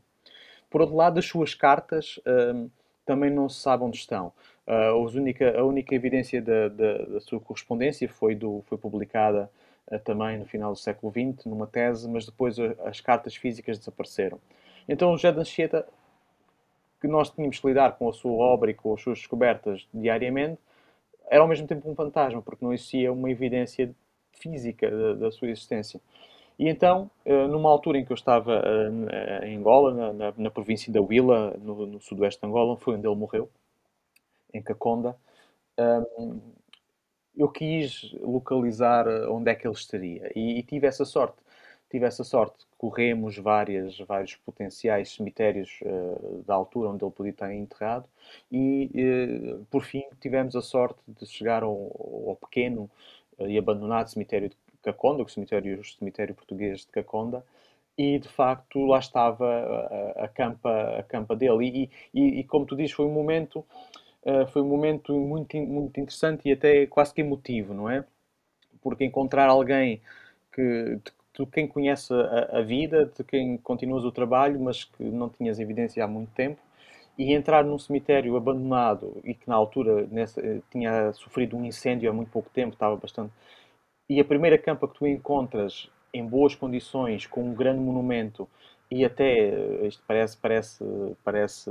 [0.70, 2.70] Por outro lado, as suas cartas um,
[3.06, 4.32] também não se sabe onde estão.
[4.68, 9.50] Uh, única, a única evidência da, da, da, sua correspondência foi, do, foi publicada
[9.92, 14.40] uh, também no final do século XX, numa tese, mas depois as cartas físicas desapareceram.
[14.90, 15.88] Então, José de Anchieta,
[17.00, 20.60] que nós tínhamos que lidar com a sua obra e com as suas descobertas diariamente,
[21.30, 23.94] era ao mesmo tempo um fantasma, porque não existia uma evidência
[24.32, 26.00] física da, da sua existência.
[26.58, 28.62] E então, eh, numa altura em que eu estava
[29.44, 33.06] em Angola, na, na, na província da Huila, no, no, sudoeste de Angola, foi onde
[33.06, 33.50] ele morreu,
[34.58, 35.16] em Caconda,
[35.78, 36.40] ehm,
[37.36, 40.32] eu quis localizar eh, onde é que ele estaria.
[40.36, 41.38] E, e, tive essa sorte.
[41.90, 42.66] Tive essa sorte.
[42.78, 48.06] Corremos várias, vários potenciais cemitérios uh, da altura onde ele podia estar enterrado
[48.52, 51.74] e, uh, por fim, tivemos a sorte de chegar ao,
[52.28, 52.90] ao pequeno
[53.40, 57.44] uh, e abandonado cemitério de Caconda, o cemitério, o cemitério português de Caconda,
[57.98, 61.90] e de facto lá estava a, a campa, a campa dele.
[62.14, 63.66] E, e, e, como tu dizes, foi um momento,
[64.26, 68.04] uh, foi um momento muito, muito interessante e até quase que emotivo, não é?
[68.82, 70.02] Porque encontrar alguém
[70.52, 71.00] que,
[71.38, 75.60] de quem conhece a, a, vida, de quem continuas o trabalho, mas que não tinhas
[75.60, 76.62] evidência há muito tempo,
[77.18, 82.14] e entrar num cemitério abandonado e que na altura nessa, tinha sofrido um incêndio há
[82.14, 83.34] muito pouco tempo, estava bastante.
[84.10, 88.48] E a primeira campa que tu encontras em boas condições, com um grande monumento
[88.90, 89.50] e até
[89.86, 90.84] isto parece parece
[91.24, 91.70] parece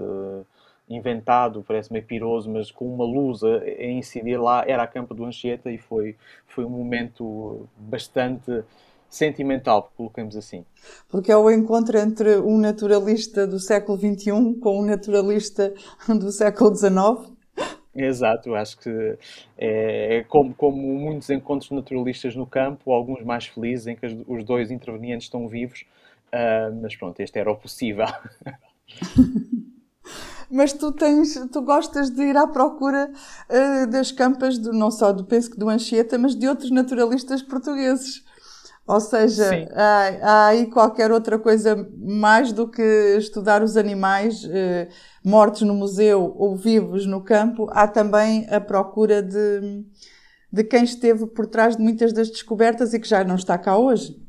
[0.89, 5.15] inventado, parece meio piroso, mas com uma luz a, a incidir lá, era a campa
[5.15, 6.17] do Anchieta e foi,
[6.47, 8.65] foi um momento bastante
[9.09, 10.65] sentimental, coloquemos assim.
[11.09, 15.73] Porque é o encontro entre um naturalista do século XXI com um naturalista
[16.09, 17.33] do século XIX.
[17.97, 19.17] Exato, acho que
[19.57, 24.45] é, é como, como, muitos encontros naturalistas no campo, alguns mais felizes, em que os
[24.45, 25.85] dois intervenientes estão vivos,
[26.33, 28.07] uh, mas pronto, este era o possível.
[30.55, 35.11] mas tu tens, tu gostas de ir à procura uh, das campas, do, não só
[35.13, 38.23] do penso que do Anchieta, mas de outros naturalistas portugueses.
[38.87, 42.83] Ou seja, há, há, aí qualquer outra coisa mais do que
[43.19, 44.89] estudar os animais eh,
[45.25, 49.83] mortos no museu ou vivos no campo, há também a procura de,
[50.53, 53.77] de quem esteve por trás de muitas das descobertas e que já não está cá
[53.77, 54.23] hoje.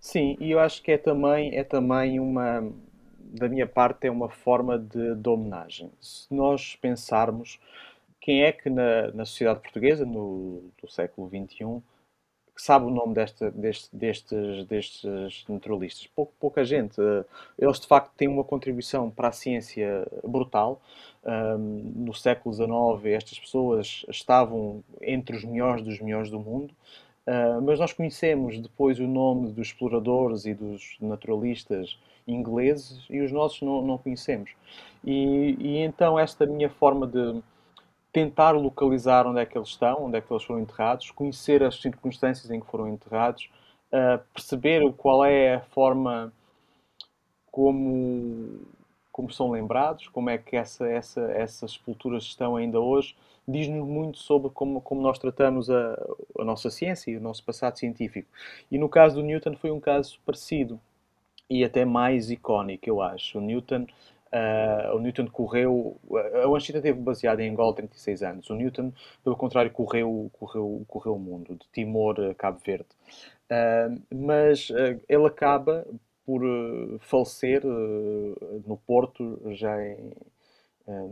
[0.00, 2.64] Sim, e eu acho que é também, é também uma,
[3.34, 5.90] da minha parte, é uma forma de, de homenagem.
[6.00, 7.58] Se nós pensarmos
[8.20, 11.82] quem é que na, na sociedade portuguesa, no, do século XXI,
[12.56, 16.06] sabe o nome desta, deste, destes, destes naturalistas.
[16.06, 17.00] Pouca, pouca gente.
[17.58, 20.80] Eles, de facto, têm uma contribuição para a ciência brutal.
[21.94, 26.72] No século XIX, estas pessoas estavam entre os melhores dos melhores do mundo.
[27.26, 33.30] Uh, mas nós conhecemos depois o nome dos exploradores e dos naturalistas ingleses e os
[33.32, 34.50] nossos não, não conhecemos.
[35.04, 37.42] E, e então esta minha forma de,
[38.14, 41.80] tentar localizar onde é que eles estão, onde é que eles foram enterrados, conhecer as
[41.82, 43.50] circunstâncias em que foram enterrados,
[43.92, 46.32] uh, perceber qual é a forma
[47.50, 48.60] como,
[49.10, 53.16] como são lembrados, como é que essa, essa, essas sepulturas estão ainda hoje,
[53.48, 56.00] diz-nos muito sobre como, como nós tratamos a,
[56.38, 58.28] a nossa ciência e o nosso passado científico.
[58.70, 60.80] E no caso do Newton foi um caso parecido
[61.48, 63.38] e até mais icónico, eu acho.
[63.38, 63.86] O Newton
[64.34, 65.96] Uh, o Newton correu.
[66.42, 68.50] A Anchieta teve baseada em Angola 36 anos.
[68.50, 72.88] O Newton, pelo contrário, correu, correu, correu o mundo, de Timor a Cabo Verde.
[73.48, 75.86] Uh, mas uh, ele acaba
[76.26, 76.42] por
[77.00, 80.10] falecer no Porto já em,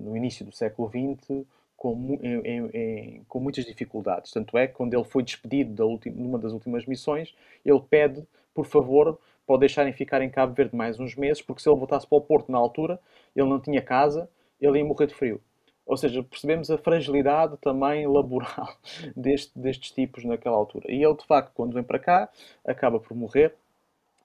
[0.01, 1.45] no início do século XX.
[1.77, 4.31] Com, em, em, com, muitas dificuldades.
[4.31, 8.25] Tanto é que, quando ele foi despedido da última, numa das últimas missões, ele pede,
[8.55, 12.07] por favor, pode deixarem ficar em Cabo Verde mais uns meses, porque se ele voltasse
[12.07, 12.99] para o Porto na altura,
[13.35, 14.29] ele não tinha casa,
[14.61, 15.41] ele ia morrer de frio.
[15.85, 18.77] Ou seja, percebemos a fragilidade também laboral
[19.17, 20.91] deste, destes tipos naquela altura.
[20.91, 22.29] E ele, de facto, quando vem para cá,
[22.65, 23.55] acaba por morrer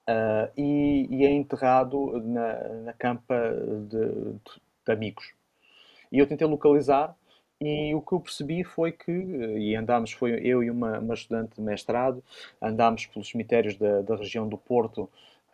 [0.08, 3.34] uh, e, e, é enterrado na, na campa
[3.88, 5.32] de, de, de amigos.
[6.12, 7.14] E eu tentei localizar
[7.60, 11.56] e o que eu percebi foi que, e andámos, foi eu e uma, uma estudante
[11.56, 12.22] de mestrado,
[12.62, 15.02] andámos pelos cemitérios da, da região do Porto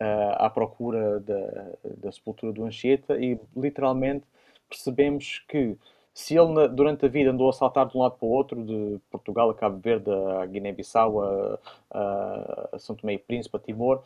[0.00, 4.24] uh, à procura da, da sepultura do Anchieta e literalmente
[4.68, 5.76] percebemos que
[6.12, 9.00] se ele durante a vida andou a saltar de um lado para o outro, de
[9.10, 11.58] Portugal a Cabo Verde, a Guiné-Bissau, a,
[11.90, 14.02] a, a São Tomé e Príncipe, a Timor,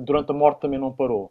[0.00, 1.30] durante a morte também não parou.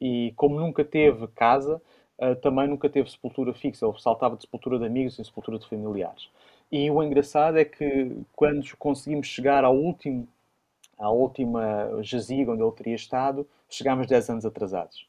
[0.00, 1.82] E como nunca teve casa,
[2.18, 3.86] uh, também nunca teve sepultura fixa.
[3.86, 6.28] Ele saltava de sepultura de amigos em sepultura de familiares.
[6.70, 10.28] E o engraçado é que quando conseguimos chegar ao último,
[10.98, 15.06] à última jazigo onde ele teria estado, chegámos 10 anos atrasados.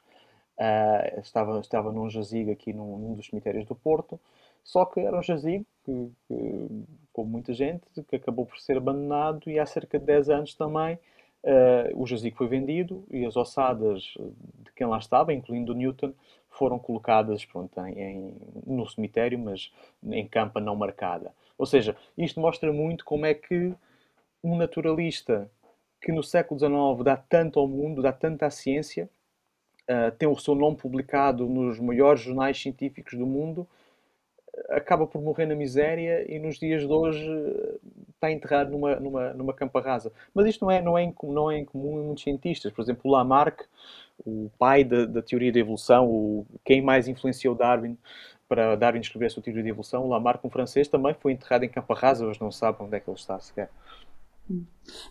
[0.57, 4.19] Uh, estava, estava num jazigo aqui num, num, dos cemitérios do Porto,
[4.63, 6.67] só que era um jazigo, que, que,
[7.13, 10.99] como muita gente, que acabou por ser abandonado e há cerca de 10 anos também
[11.43, 16.13] uh, o jazigo foi vendido e as ossadas de quem lá estava, incluindo o Newton,
[16.49, 18.33] foram colocadas pronto, em,
[18.65, 19.71] no cemitério, mas
[20.03, 21.33] em campa não marcada.
[21.57, 23.73] Ou seja, isto mostra muito como é que
[24.43, 25.49] um naturalista
[26.01, 29.09] que no século XIX dá tanto ao mundo, dá tanto à ciência,
[29.89, 33.67] uh, tem o seu nome publicado nos maiores jornais científicos do mundo,
[34.69, 37.25] acaba por morrer na miséria e nos dias de hoje
[38.13, 40.11] está enterrado numa, numa, numa campa rasa.
[40.33, 42.71] Mas isto não é, não, é, não é incomum em muitos cientistas.
[42.71, 43.63] Por exemplo, Lamarck,
[44.25, 47.97] o pai da, da teoria da evolução, o, quem mais influenciou Darwin
[48.47, 51.69] para Darwin escrever a sua teoria da evolução, Lamarck, um francês, também foi enterrado em
[51.69, 52.25] campa rasa.
[52.25, 53.69] Hoje não sabem onde é que ele está sequer.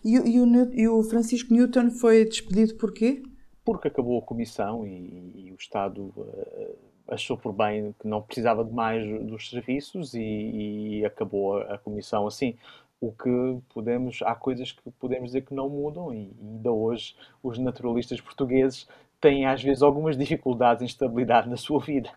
[0.03, 3.23] E, e, o, e o Francisco Newton foi despedido por quê?
[3.63, 6.13] Porque acabou a comissão e, e o Estado...
[6.17, 10.21] Uh, achou por bem que não precisava de mais dos serviços e,
[10.99, 12.55] e acabou a, a, comissão assim.
[13.01, 17.57] O que podemos, há coisas que podemos dizer que não mudam e ainda hoje os
[17.57, 18.87] naturalistas portugueses
[19.21, 22.09] têm às vezes algumas dificuldades em estabilidade na sua vida.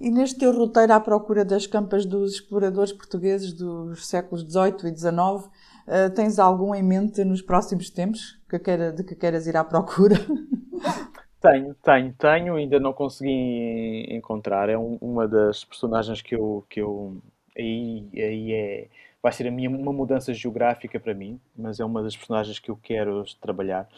[0.00, 4.96] E neste teu roteiro à procura das campas dos exploradores portugueses dos séculos XVIII e
[4.96, 5.50] XIX,
[5.86, 9.64] eh, tens algum em mente nos próximos tempos que queira, de que queiras ir à
[9.64, 10.16] procura?
[11.40, 14.68] Tenho, tenho, tenho, ainda não consegui encontrar.
[14.68, 17.16] É um, uma das personagens que eu, que eu
[17.56, 18.88] aí, aí é,
[19.22, 22.70] vai ser a minha, uma mudança geográfica para mim, mas é uma das personagens que
[22.70, 23.88] eu quero trabalhar,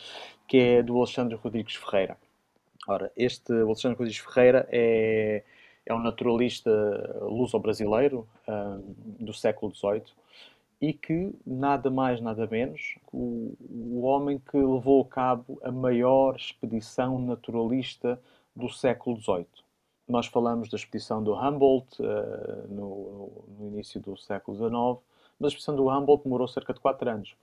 [0.49, 2.17] que é do Alexandre Rodrigues Ferreira.
[2.89, 5.45] Ora, este Alexandre Rodrigues Ferreira é,
[5.87, 6.71] é um naturalista
[7.23, 10.03] luso-brasileiro um, do século XVIII
[10.81, 16.35] e que nada mais, nada menos, o, o homem que levou a cabo a maior
[16.35, 18.21] expedição naturalista
[18.55, 19.47] do século XVIII.
[20.09, 25.12] Nós falamos da expedição do Humboldt uh, no, no, início do século XIX,
[25.43, 27.35] mas a expedição do Humboldt demorou cerca de 4 anos.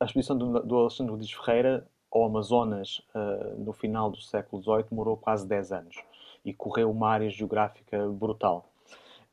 [0.00, 4.84] A expedição do, do Alexandre Rodrigues Ferreira ao Amazonas uh, no final do século XVIII
[4.90, 5.96] demorou quase 10 anos
[6.44, 8.66] e correu uma área geográfica brutal.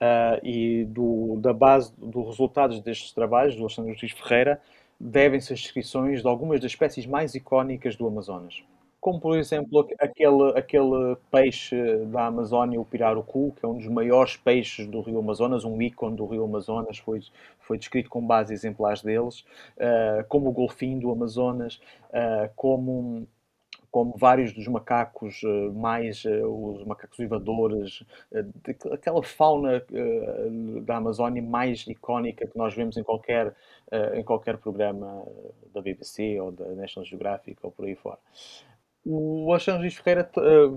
[0.01, 4.61] Uh, e do, da base dos resultados destes trabalhos, do Alexandre Luís Ferreira,
[4.99, 8.63] devem-se as descrições de algumas das espécies mais icónicas do Amazonas.
[9.01, 11.75] Como, por exemplo, aquele, aquele peixe
[12.07, 16.17] da Amazónia, o pirarucu, que é um dos maiores peixes do rio Amazonas, um ícone
[16.17, 17.21] do rio Amazonas, foi,
[17.59, 19.45] foi descrito com base exemplares deles,
[19.77, 23.25] uh, como o golfinho do Amazonas, uh, como
[23.91, 28.03] como vários dos macacos eh, mais, os macacos vivadores,
[28.93, 29.83] aquela fauna
[30.83, 33.51] da Amazónia mais icónica que nós vemos em qualquer,
[34.13, 35.25] em qualquer programa
[35.73, 38.19] da BBC ou da National Geographic ou por aí fora.
[39.05, 40.29] O Alexandre Luís Ferreira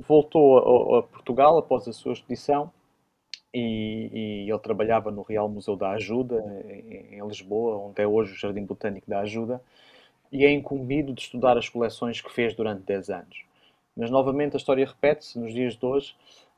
[0.06, 2.72] voltou a, Portugal após a sua expedição
[3.52, 4.08] e,
[4.46, 8.37] e, ele trabalhava no Real Museu da Ajuda, em, em Lisboa, onde é hoje o
[8.37, 9.61] Jardim Botânico da Ajuda
[10.32, 13.44] e é incumbido de estudar as coleções que fez durante 10 anos.
[13.94, 16.16] Mas novamente a história repete-se nos dias de hoje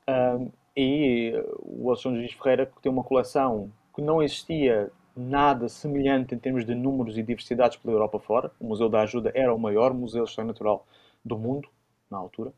[0.09, 6.38] um, e o Alexandre Luís Ferreira tem uma coleção que não existia nada semelhante em
[6.38, 8.50] termos de números e diversidades pela Europa fora.
[8.61, 10.87] O Museu da Ajuda era o maior museu de história natural
[11.25, 11.69] do mundo,
[12.11, 12.53] na altura,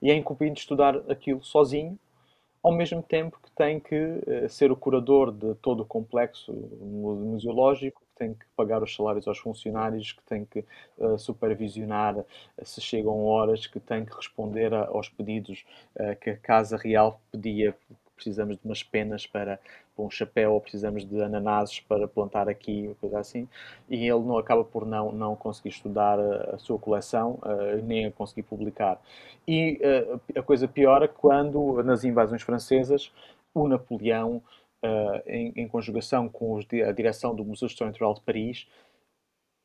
[0.00, 1.98] e é incumbido estudar aquilo sozinho,
[2.62, 8.02] ao mesmo tempo que tem que uh, ser o curador de todo o complexo museológico
[8.22, 10.64] tem que pagar os salários aos funcionários, que tem que
[10.98, 12.24] uh, supervisionar
[12.62, 15.64] se chegam horas, que tem que responder a, aos pedidos
[15.96, 17.76] uh, que a Casa Real pedia.
[18.22, 19.58] Precisamos de umas penas para,
[19.94, 23.48] para um chapéu ou precisamos de ananases para plantar aqui, coisa assim.
[23.88, 27.38] E ele não acaba por não, não conseguir estudar a, sua coleção,
[27.84, 29.00] nem a conseguir publicar.
[29.46, 29.80] E
[30.36, 33.12] a coisa piora quando, nas invasões francesas,
[33.54, 34.42] o Napoleão
[34.82, 38.66] uh, em, em, conjugação com os, a direção do Museu de História Natural de Paris,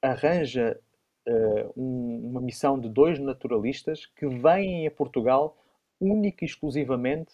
[0.02, 0.80] arranja
[1.28, 5.58] uh, um, uma missão de dois naturalistas que vêm a Portugal
[6.00, 7.34] única e exclusivamente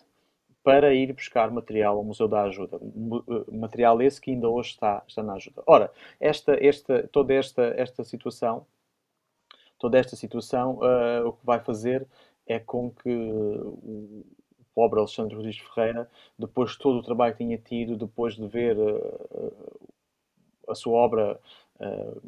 [0.64, 2.78] para ir buscar material ao Museu da Ajuda.
[2.78, 5.62] Eh, material esse que ainda hoje está, está na ajuda.
[5.68, 8.66] Ora, esta, esta, toda esta, esta situação,
[9.78, 12.08] toda esta situação uh, o que vai fazer
[12.48, 14.26] é com que uh,
[14.74, 18.78] pobre Alexandre Rodrigues Ferreira, depois de todo o trabalho que tinha tido, depois de ver
[18.78, 19.90] uh,
[20.70, 21.40] a sua obra
[21.80, 22.22] uh,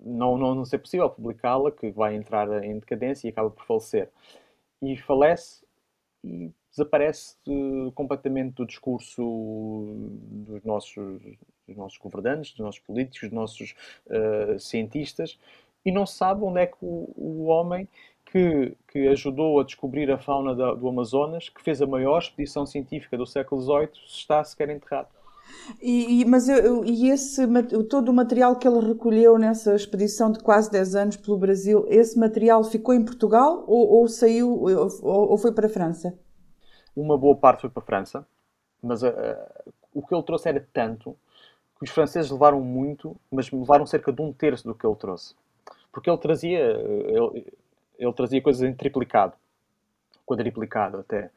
[0.00, 4.10] não, não, não ser possível publicá-la, que vai entrar em decadência e acaba por falecer.
[4.82, 5.64] E falece
[6.24, 9.22] e desaparece de, completamente do discurso
[10.46, 11.22] dos nossos,
[11.66, 13.74] dos nossos governantes, dos nossos políticos, dos nossos
[14.06, 15.38] uh, cientistas,
[15.84, 17.88] e não se sabe onde é que o, o homem
[18.26, 22.66] que, que ajudou a descobrir a fauna da, do Amazonas, que fez a maior expedição
[22.66, 25.08] científica do século XVIII, está sequer enterrado.
[25.80, 27.42] E, e, mas eu, e esse,
[27.88, 32.18] todo o material que ele recolheu nessa expedição de quase 10 anos pelo Brasil, esse
[32.18, 36.18] material ficou em Portugal ou, ou saiu ou, ou, foi para a França?
[36.96, 38.26] Uma boa parte foi para a França,
[38.82, 39.12] mas uh,
[39.92, 41.16] o que ele trouxe era tanto
[41.78, 45.34] que os franceses levaram muito, mas levaram cerca de um terço do que ele trouxe.
[45.92, 47.52] Porque ele trazia, ele,
[47.98, 49.34] ele trazia coisas em triplicado,
[50.24, 51.30] quadriplicado até.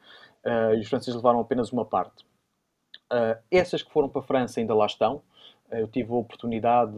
[0.44, 2.24] Uh, e os franceses levaram apenas uma parte.
[3.12, 5.22] Uh, essas que foram para a França ainda lá estão.
[5.70, 6.96] Eu tive a oportunidade,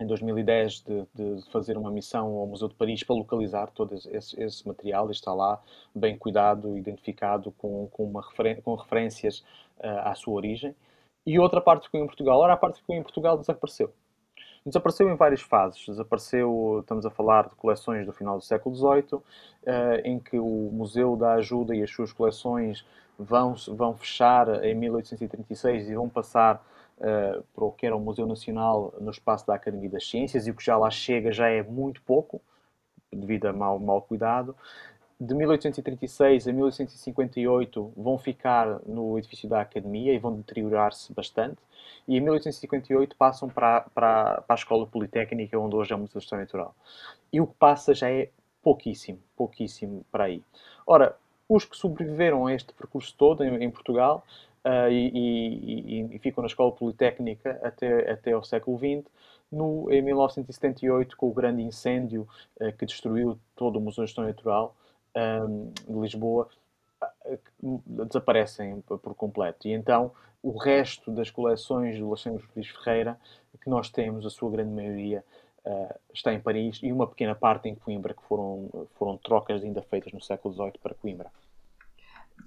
[0.00, 4.40] em 2010, de, de, fazer uma missão ao Museu de Paris para localizar todo esse,
[4.40, 5.10] esse material.
[5.10, 5.60] Está lá,
[5.94, 9.44] bem cuidado, identificado, com, com, uma referen com referências
[9.80, 10.74] à sua origem.
[11.26, 12.38] E outra parte ficou em Portugal.
[12.38, 13.92] Ora, a parte ficou em Portugal desapareceu.
[14.64, 15.84] Desapareceu em várias fases.
[15.86, 19.20] Desapareceu, estamos a falar de coleções do final do século XVIII,
[19.64, 22.84] eh, em que o Museu da Ajuda e as suas coleções
[23.18, 26.64] vão, vão fechar em 1836 e vão passar
[26.98, 30.50] uh, para o que era o Museu Nacional no espaço da Academia das Ciências e
[30.50, 32.40] o que já lá chega já é muito pouco,
[33.12, 34.54] devido a mau, mau cuidado.
[35.18, 41.56] De 1836 a 1858 vão ficar no edifício da Academia e vão deteriorar-se bastante.
[42.06, 46.18] E em 1858 passam para, para, para a Escola Politécnica, onde hoje é o Museu
[46.18, 46.74] de História Natural.
[47.32, 48.28] E o que passa já é
[48.62, 50.42] pouquíssimo, pouquíssimo para aí.
[50.86, 51.16] Ora,
[51.48, 54.22] os que sobreviveram a este percurso todo em, em Portugal
[54.66, 59.08] uh, e, e, e, ficam na Escola Politécnica até, até ao século XX,
[59.50, 62.26] no, em 1978, com o grande incêndio
[62.60, 64.74] uh, que destruiu todo o Museu de História Natural
[65.16, 66.48] um, de Lisboa,
[67.86, 69.66] desaparecem por completo.
[69.66, 70.12] E então
[70.42, 73.18] o resto das coleções do Alexandre Rodrigues Ferreira,
[73.62, 75.24] que nós temos, a sua grande maioria,
[75.64, 79.82] uh, está em Paris e uma pequena parte em Coimbra, que foram, foram trocas ainda
[79.82, 81.30] feitas no século XVIII para Coimbra.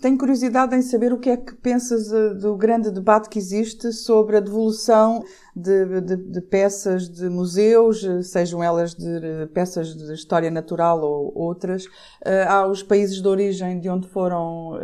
[0.01, 3.91] Tenho curiosidade em saber o que é que pensas eh, do grande debate que existe
[3.91, 5.21] sobre a devolução
[5.53, 11.33] de, de, de peças de museus, eh, sejam elas de peças de história natural ou
[11.35, 11.85] outras,
[12.23, 14.79] eh, aos países de origem de onde foram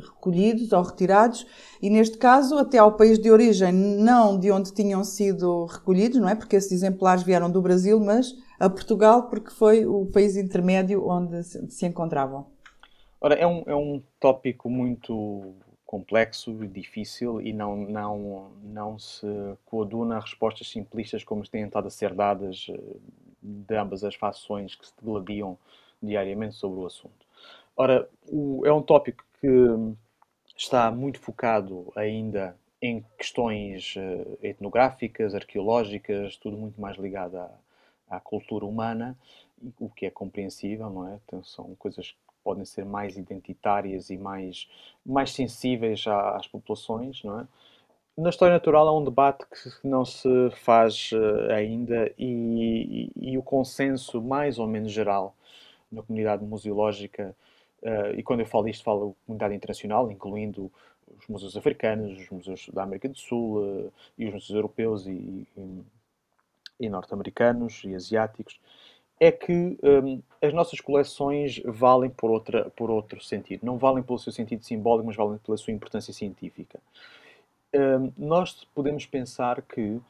[0.00, 1.46] recolhidos ou retirados,
[1.82, 6.30] e neste caso até ao país de origem, não de onde tinham sido recolhidos, não
[6.30, 6.34] é?
[6.34, 11.42] Porque esses exemplares vieram do Brasil, mas a Portugal, porque foi o país intermédio onde
[11.44, 12.46] se encontravam.
[13.20, 15.54] Ora, é um, é um tópico muito
[15.84, 19.26] complexo e difícil e não, não, não se
[19.64, 22.96] coaduna a respostas simplistas como têm estado a ser dadas eh,
[23.42, 25.58] de ambas as fações que se degladiam
[26.00, 27.26] diariamente sobre o assunto.
[27.76, 29.48] Ora, o, é um tópico que
[30.56, 37.50] está muito focado ainda em questões uh, etnográficas, arqueológicas, tudo muito mais ligado à,
[38.08, 39.16] à cultura humana,
[39.80, 41.18] o que é compreensível, não é?
[41.24, 42.14] Então, são coisas
[42.48, 44.66] podem ser mais identitárias e mais,
[45.04, 47.46] mais sensíveis às populações, não é?
[48.16, 50.28] Na história natural há um debate que não se
[50.64, 55.36] faz uh, ainda e, e, e, o consenso mais ou menos geral
[55.92, 57.36] na comunidade museológica,
[57.82, 60.72] uh, e quando eu falo isto falo comunidade internacional, incluindo
[61.18, 65.46] os museus africanos, os museus da América do Sul uh, e os museus europeus e,
[66.80, 68.58] e norte-americanos e asiáticos,
[69.20, 69.52] é que
[69.82, 73.64] um, as nossas coleções valem por, outra, por outro sentido.
[73.64, 76.78] Não valem pelo seu sentido simbólico, mas valem pela sua importância científica.
[77.74, 80.02] Um, nós podemos pensar que uh,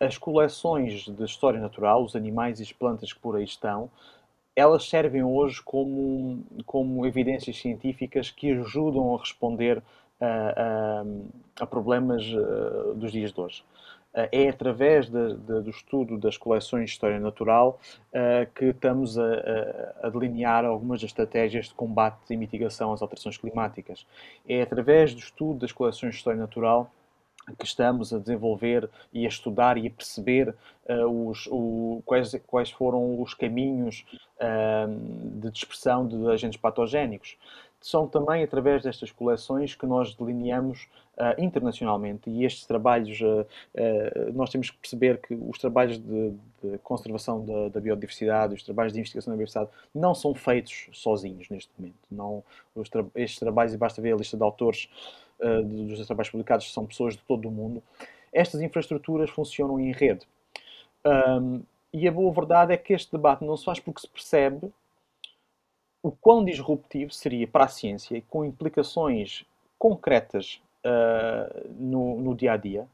[0.00, 3.90] as coleções de história natural, os animais e as plantas que por aí estão,
[4.54, 9.82] elas servem hoje como, como evidências científicas que ajudam a responder
[10.18, 10.24] a,
[11.60, 13.62] a, a problemas uh, dos dias de hoje.
[14.16, 19.18] Eh, é através de, de, do estudo das coleções de história natural uh, que estamos
[19.18, 19.24] a,
[20.02, 24.06] a, delinear algumas das estratégias de combate e mitigação às alterações climáticas.
[24.48, 26.90] É através do estudo das coleções de história natural
[27.58, 30.54] que estamos a desenvolver e a estudar e a perceber
[30.88, 34.04] uh, os, o, quais, quais foram os caminhos
[34.40, 37.36] uh, de dispersão de agentes patogénicos
[37.80, 40.88] são também através destas coleções que nós delineamos
[41.18, 43.46] uh, internacionalmente e estes trabalhos, uh,
[44.34, 48.92] nós temos que perceber que os trabalhos de, de conservação da, da, biodiversidade, os trabalhos
[48.92, 51.96] de investigação da biodiversidade não são feitos sozinhos neste momento.
[52.10, 52.42] Não,
[52.90, 54.88] tra estes trabalhos, e basta ver a lista de autores
[55.66, 57.82] dos trabalhos publicados, são pessoas de todo o mundo.
[58.32, 60.26] Estas infraestruturas funcionam em rede.
[61.04, 61.62] Um,
[61.92, 64.70] e a boa verdade é que este debate não se faz porque se percebe
[66.02, 69.44] o quão disruptivo seria para a ciência com implicações
[69.78, 70.60] concretas
[71.78, 72.86] no, no dia a dia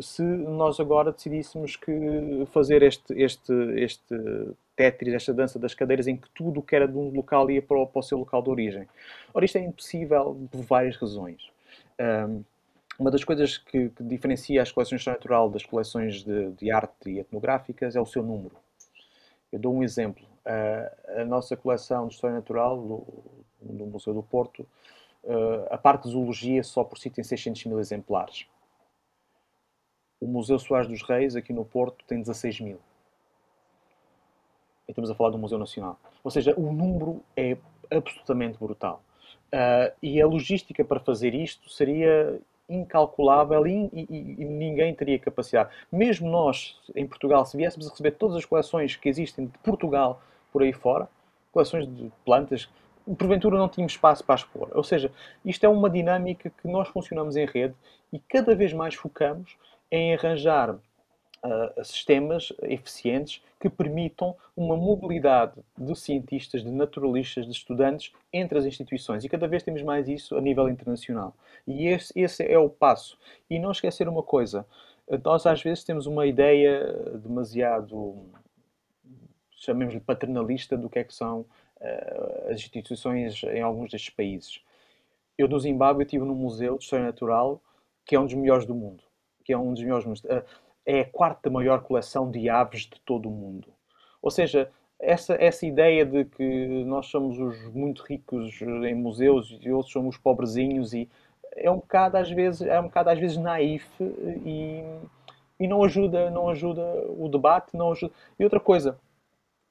[0.00, 1.92] se nós agora decidíssemos que
[2.52, 4.14] fazer este, este, este
[4.74, 7.78] Tetris, esta dança das cadeiras, em que tudo que era de um local ia para
[7.78, 8.88] o, para o seu local de origem.
[9.34, 11.50] Ora, isto é impossível por várias razões.
[12.00, 12.42] Um,
[12.98, 16.70] uma das coisas que, que, diferencia as coleções de história natural das coleções de, de
[16.70, 18.56] arte e etnográficas é o seu número.
[19.52, 20.24] Eu dou um exemplo.
[20.46, 23.06] Uh, a nossa coleção de História Natural do,
[23.60, 24.66] do Museu do Porto,
[25.24, 28.46] uh, a parte de zoologia só por si tem 600 mil exemplares.
[30.20, 32.78] O Museu Soares dos Reis, aqui no Porto, tem 16 mil.
[34.86, 35.98] E estamos a falar do Museu Nacional.
[36.22, 37.56] Ou seja, o número é
[37.90, 39.02] absolutamente brutal.
[39.52, 45.70] Uh, e a logística para fazer isto seria incalculável e, e, e, ninguém teria capacidade.
[45.90, 50.22] Mesmo nós, em Portugal, se viéssemos a receber todas as coleções que existem de Portugal
[50.52, 51.08] por aí fora,
[51.50, 52.68] coleções de plantas,
[53.14, 54.70] porventura não tínhamos espaço para expor.
[54.72, 55.10] Ou seja,
[55.44, 57.74] isto é uma dinâmica que nós funcionamos em rede
[58.12, 59.56] e cada vez mais focamos
[59.90, 68.12] em arranjar uh, sistemas eficientes que permitam uma mobilidade de cientistas, de naturalistas, de estudantes
[68.32, 69.24] entre as instituições.
[69.24, 71.34] E cada vez temos mais isso a nível internacional.
[71.66, 73.18] E esse, esse é o passo.
[73.48, 74.66] E não esquecer uma coisa:
[75.22, 76.92] nós às vezes temos uma ideia
[77.22, 78.24] demasiado,
[79.56, 81.44] chamemos-lhe paternalista, do que é que são
[82.48, 84.60] as instituições em alguns destes países.
[85.38, 87.62] Eu no Zimbábue estive num museu de história natural
[88.04, 89.04] que é um dos melhores do mundo,
[89.44, 90.44] que é um dos melhores uh,
[90.84, 93.68] é a quarta maior coleção de aves de todo o mundo.
[94.20, 99.70] Ou seja, essa, essa ideia de que nós somos os muito ricos em museus e
[99.70, 101.08] outros somos os pobrezinhos e
[101.56, 103.88] é um bocado às vezes é um bocado às vezes naif
[104.44, 104.84] e,
[105.58, 108.98] e não ajuda não ajuda o debate não ajuda e outra coisa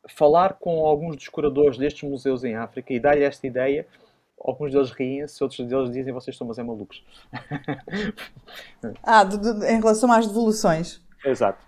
[0.10, 3.86] falar com alguns dos curadores destes museus em África e dar-lhe esta ideia
[4.40, 7.04] alguns deles riem-se, outros deles dizem vocês estão mas é malucos.
[9.04, 11.02] ah, de, de, em relação às devoluções.
[11.24, 11.64] Exato.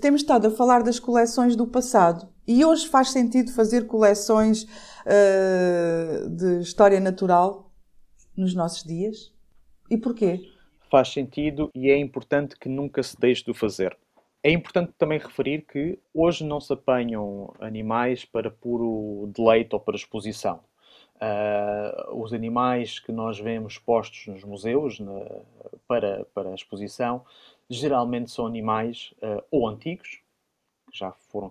[0.00, 6.28] Temos estado a falar das coleções do passado e hoje faz sentido fazer coleções uh,
[6.28, 7.70] de história natural
[8.36, 9.32] nos nossos dias?
[9.90, 10.50] E porquê?
[10.90, 13.96] Faz sentido e é importante que nunca se deixe de o fazer.
[14.46, 19.96] É importante também referir que hoje não se apanham animais para puro deleite ou para
[19.96, 20.60] exposição.
[21.16, 25.40] Uh, os animais que nós vemos postos nos museus na,
[25.88, 27.24] para, para exposição
[27.68, 30.20] geralmente são animais uh, ou antigos,
[30.92, 31.50] que já foram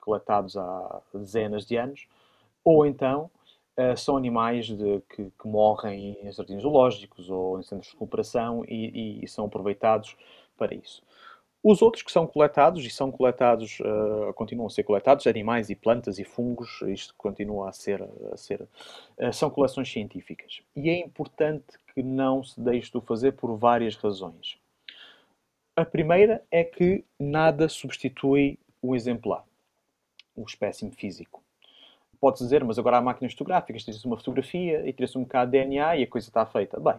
[0.00, 2.06] coletados há dezenas de anos,
[2.62, 3.28] ou então
[3.76, 8.64] uh, são animais de, que, que, morrem em jardins zoológicos ou em centros de recuperação
[8.68, 10.16] e, e, e são aproveitados
[10.56, 11.02] para isso.
[11.64, 15.76] Os outros que são coletados, e são coletados, uh, continuam a ser coletados, animais e
[15.76, 18.02] plantas e fungos, isto continua a ser,
[18.32, 20.60] a ser uh, são coleções científicas.
[20.74, 24.58] E é importante que não se deixe de o fazer por várias razões.
[25.76, 29.44] A primeira é que nada substitui o exemplar,
[30.34, 31.42] o espécime físico.
[32.20, 35.58] Pode-se dizer, mas agora há máquinas fotográficas, tira-se uma fotografia e tira-se um bocado de
[35.58, 36.78] DNA e a coisa está feita.
[36.80, 36.96] Bem,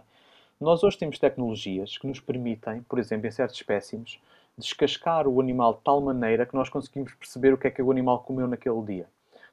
[0.59, 4.19] nós hoje temos tecnologias que nos permitem, por exemplo, em certos espécimes,
[4.57, 7.91] descascar o animal de tal maneira que nós conseguimos perceber o que é que o
[7.91, 9.07] animal comeu naquele dia.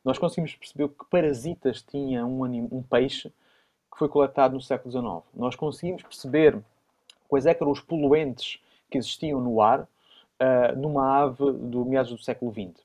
[0.05, 2.43] Nós conseguimos perceber que parasitas tinha um,
[2.73, 3.31] um peixe
[3.91, 5.35] que foi coletado no século XIX.
[5.35, 6.59] Nós conseguimos perceber
[7.29, 12.19] quais é eram os poluentes que existiam no ar uh, numa ave do meados do
[12.19, 12.83] século XX.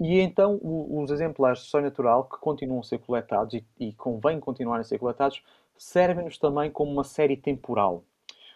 [0.00, 3.92] E então o, os exemplares de história natural que continuam a ser coletados e, e
[3.92, 5.42] convém continuarem a ser coletados
[5.76, 8.02] servem-nos também como uma série temporal.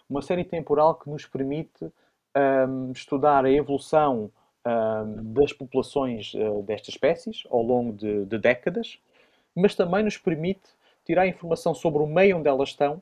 [0.09, 1.91] Uma série temporal que nos permite
[2.35, 4.31] um, estudar a evolução
[4.65, 8.99] um, das populações uh, destas espécies ao longo de, de, décadas,
[9.55, 10.69] mas também nos permite
[11.05, 13.01] tirar informação sobre o meio onde elas estão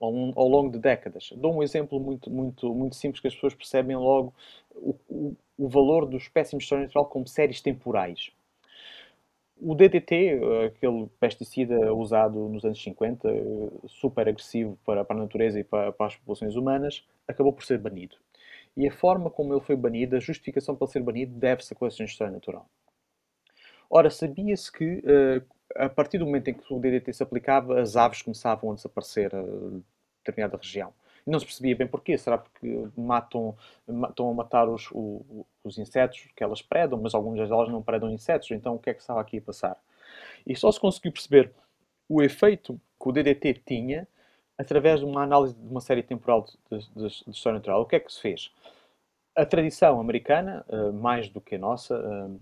[0.00, 1.32] ao, ao longo de décadas.
[1.36, 4.34] Dou um exemplo muito, muito, muito simples que as pessoas percebem logo
[4.74, 8.30] o, o, valor dos espécimes de história natural como séries temporais.
[9.62, 13.28] O DDT, aquele pesticida usado nos anos 50,
[13.88, 17.78] super agressivo para, para a natureza e para, para as populações humanas, acabou por ser
[17.78, 18.16] banido.
[18.80, 22.08] E a forma como ele foi banido, a justificação para ser banido, deve-se a coleções
[22.08, 22.66] de história natural.
[23.90, 25.44] Ora, sabia-se que uh,
[25.76, 29.36] a partir do momento em que o DDT se aplicava, as aves começavam a desaparecer
[29.36, 29.42] a
[30.24, 30.94] determinada região.
[31.26, 32.16] Não se percebia bem porquê.
[32.16, 33.54] Será porque matam,
[34.08, 34.88] estão a matar os,
[35.62, 38.94] os insetos que elas predam, mas algumas delas não predam insetos, então o que é
[38.94, 39.76] que estava aqui a passar?
[40.46, 41.52] E só se conseguiu perceber
[42.08, 44.08] o efeito que o DDT tinha
[44.60, 47.80] através de uma análise de uma série temporal de, história natural.
[47.80, 48.52] O que é que se fez?
[49.34, 52.40] A tradição americana, uh, mais do que a nossa, uh,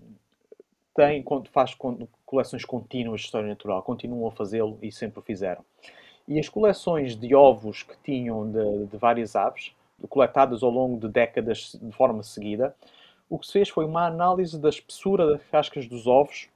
[0.93, 1.77] tem, faz
[2.25, 5.63] coleções contínuas de história natural, continuam a fazê-lo e sempre o fizeram.
[6.27, 9.73] E as coleções de ovos que tinham de, de várias aves,
[10.09, 12.75] coletadas ao longo de décadas de forma seguida,
[13.29, 16.49] o que se fez foi uma análise da espessura das cascas dos ovos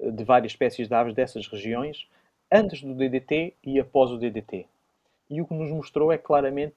[0.00, 2.08] eh, de várias espécies de aves dessas regiões
[2.50, 4.66] antes do DDT e após o DDT.
[5.30, 6.74] E o que nos mostrou é claramente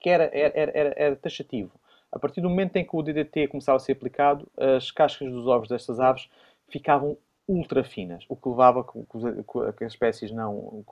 [0.00, 1.70] que era, era, era, era taxativo.
[2.10, 5.46] A partir do momento em que o DDT começava a ser aplicado, as cascas dos
[5.46, 6.28] ovos destas aves
[6.68, 7.16] ficavam
[7.48, 10.84] ultra finas, o que levava a que as espécies não,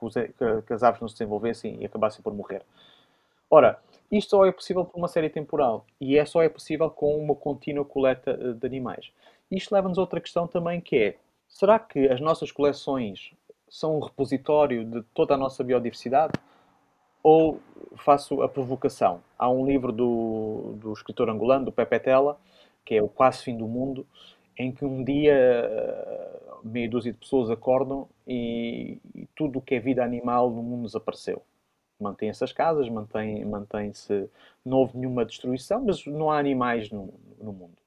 [0.65, 2.63] que as aves não se desenvolvessem e acabassem por morrer.
[3.49, 3.79] Ora,
[4.11, 7.35] isto só é possível por uma série temporal e é só é possível com uma
[7.35, 9.11] contínua coleta eh, de animais.
[9.49, 11.15] Isto leva-nos a outra questão também que é,
[11.47, 13.33] será que as nossas coleções
[13.71, 16.33] são um repositório de toda a nossa biodiversidade?
[17.23, 17.61] Ou
[17.95, 19.23] faço a provocação?
[19.39, 22.37] Há um livro do, do escritor angolano, do Pepe Tela,
[22.83, 24.05] que é O Quase Fim do Mundo,
[24.57, 25.33] em que um dia
[26.63, 30.87] meia dúzia de pessoas acordam e, e tudo o que é vida animal no mundo
[30.87, 31.41] desapareceu.
[31.99, 33.93] mantêm-se as casas, mantém-se, mantém
[34.65, 37.80] não houve nenhuma destruição, mas não há animais no, no mundo.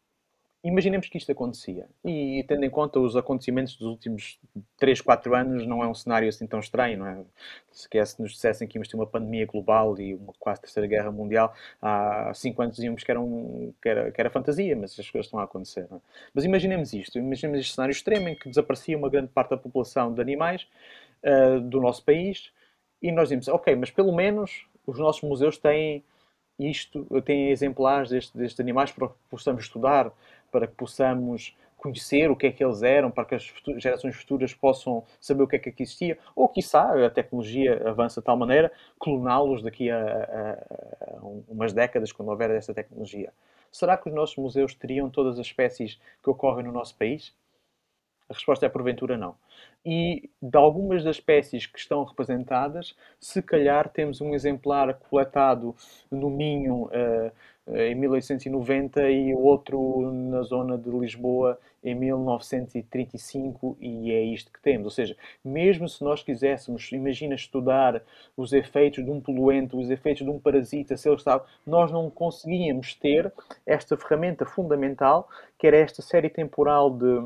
[0.65, 1.87] Imaginemos que isto acontecia.
[2.03, 4.41] E tendo em conta os acontecimentos dos últimos
[4.79, 7.23] 3, 4 anos, não é um cenário assim tão estranho, não é?
[7.71, 11.13] Se, se nos dissessem que íamos ter uma pandemia global e uma quase terceira guerra
[11.13, 13.21] mundial, há 5 anos dizíamos que era,
[13.83, 15.87] que, era, que era fantasia, mas as coisas estão a acontecer.
[15.93, 15.97] É?
[16.33, 20.15] Mas imaginemos isto, imaginemos este cenário extremo em que desaparecia uma grande parte da população
[20.15, 20.67] de animais
[21.23, 22.51] uh, do nosso país
[23.03, 26.03] e nós dizemos, ok, mas pelo menos os nossos museus têm
[26.59, 30.13] isto, têm exemplares destes, destes animais para que possamos estudar,
[30.55, 34.55] para que possamos conhecer o que é que eles eram, para que as gerações futuras
[34.55, 38.37] possam saber o que é que aqui existia, ou quiçá a tecnologia avança de tal
[38.37, 40.53] maneira, cloná-los daqui a, a,
[41.13, 43.33] a, umas décadas, quando houver essa tecnologia.
[43.73, 47.35] Será que os nossos museus teriam todas as espécies que ocorrem no nosso país?
[48.29, 49.35] A resposta é porventura não.
[49.85, 55.75] E de algumas das espécies que estão representadas, se calhar temos um exemplar coletado
[56.11, 57.33] no Minho uh,
[57.67, 64.87] em 1890 e outro na zona de Lisboa em 1935 e é isto que temos.
[64.87, 68.03] Ou seja, mesmo se nós quiséssemos, imagina estudar
[68.37, 72.11] os efeitos de um poluente, os efeitos de um parasita, se ele estava, nós não
[72.11, 73.33] conseguíamos ter
[73.67, 77.23] esta ferramenta fundamental que era esta série temporal de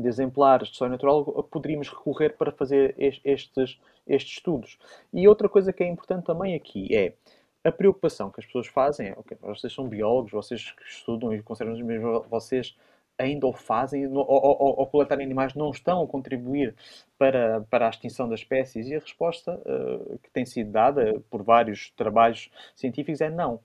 [0.00, 4.78] de exemplares de história natural, poderíamos recorrer para fazer estes, estes estudos.
[5.12, 7.14] E outra coisa que é importante também aqui é
[7.62, 11.74] a preocupação que as pessoas fazem é, ok, vocês são biólogos, vocês estudam e conservam
[11.74, 12.74] os mesmos, vocês
[13.20, 16.74] ainda o fazem, ou, ou, ou coletarem animais não estão a contribuir
[17.18, 18.88] para, para a extinção das espécies?
[18.88, 23.60] E a resposta uh, que tem sido dada por vários trabalhos científicos é não.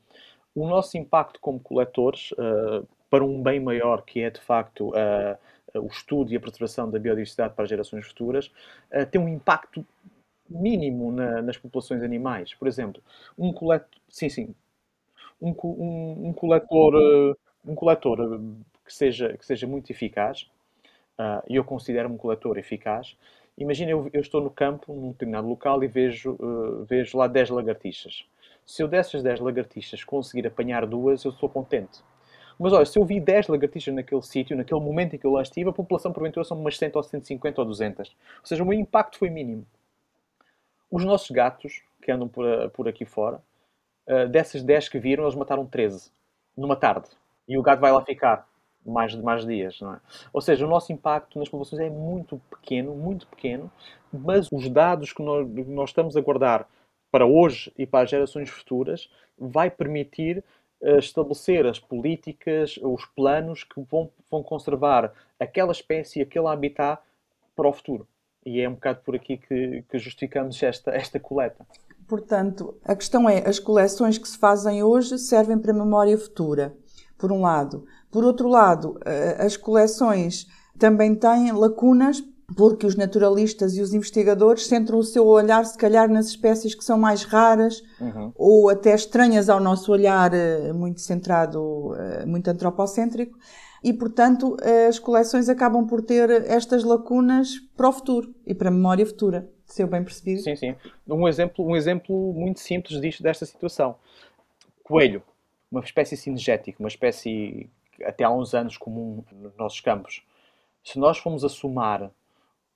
[0.53, 5.37] O nosso impacto como coletores, uh, para um bem maior, que é de facto uh,
[5.79, 8.51] o estudo e a preservação da biodiversidade para gerações futuras,
[8.91, 9.85] uh, tem um impacto
[10.49, 12.53] mínimo na, nas populações animais.
[12.53, 13.01] Por exemplo,
[13.37, 14.55] um coletor, sim, sim,
[15.41, 18.39] um, um, um coletor, uh, um coletor
[18.85, 20.49] que seja, que seja muito eficaz,
[21.47, 23.15] e eu considero-me um coletor eficaz,
[23.57, 27.51] Imagina, eu, eu, estou no campo, num determinado local, e vejo, uh, vejo lá 10
[27.51, 28.25] lagartixas.
[28.65, 32.03] Se eu dessas 10 lagartixas conseguir apanhar duas, eu sou contente.
[32.59, 35.41] Mas olha, se eu vi 10 lagartixas naquele sítio, naquele momento em que eu lá
[35.41, 38.09] estive, a população porventura são umas 100 ou 150 ou 200.
[38.09, 39.65] Ou seja, o meu impacto foi mínimo.
[40.89, 43.41] Os nossos gatos, que andam por, por aqui fora,
[44.07, 46.11] uh, dessas 10 que viram, eles mataram 13
[46.55, 47.09] numa tarde.
[47.47, 48.47] E o gato vai lá ficar
[48.85, 49.99] mais mais dias, não é?
[50.31, 53.71] Ou seja, o nosso impacto nas populações é muito pequeno, muito pequeno,
[54.13, 56.67] mas os dados que nós, nós estamos a guardar
[57.11, 60.43] para hoje e para as gerações futuras vai permitir
[60.81, 67.01] estabelecer as políticas, os planos que vão, vão conservar aquela espécie, aquele habitat
[67.55, 68.07] para o futuro.
[68.45, 71.65] E é um bocado por aqui que, que justificamos esta, esta coleta.
[72.07, 76.75] Portanto, a questão é: as coleções que se fazem hoje servem para a memória futura,
[77.17, 77.85] por um lado.
[78.11, 80.47] Por outro lado, eh, as coleções
[80.77, 82.23] também têm lacunas
[82.55, 86.83] porque os naturalistas e os investigadores centram o seu olhar, se calhar, nas espécies que
[86.83, 88.31] são mais raras uhum.
[88.35, 93.37] ou até estranhas ao nosso olhar eh, muito centrado, eh, muito antropocêntrico,
[93.83, 94.57] e, portanto,
[94.89, 99.47] as coleções acabam por ter estas lacunas para o futuro e para a memória futura,
[99.63, 100.39] se eu bem percebi.
[100.39, 100.75] Sim, sim.
[101.07, 103.95] Um exemplo, um exemplo muito simples disto, desta situação.
[104.83, 105.21] Coelho,
[105.71, 107.69] uma espécie cinegética, uma espécie
[108.03, 110.23] até há uns anos comum nos nossos campos.
[110.83, 112.11] Se nós formos a somar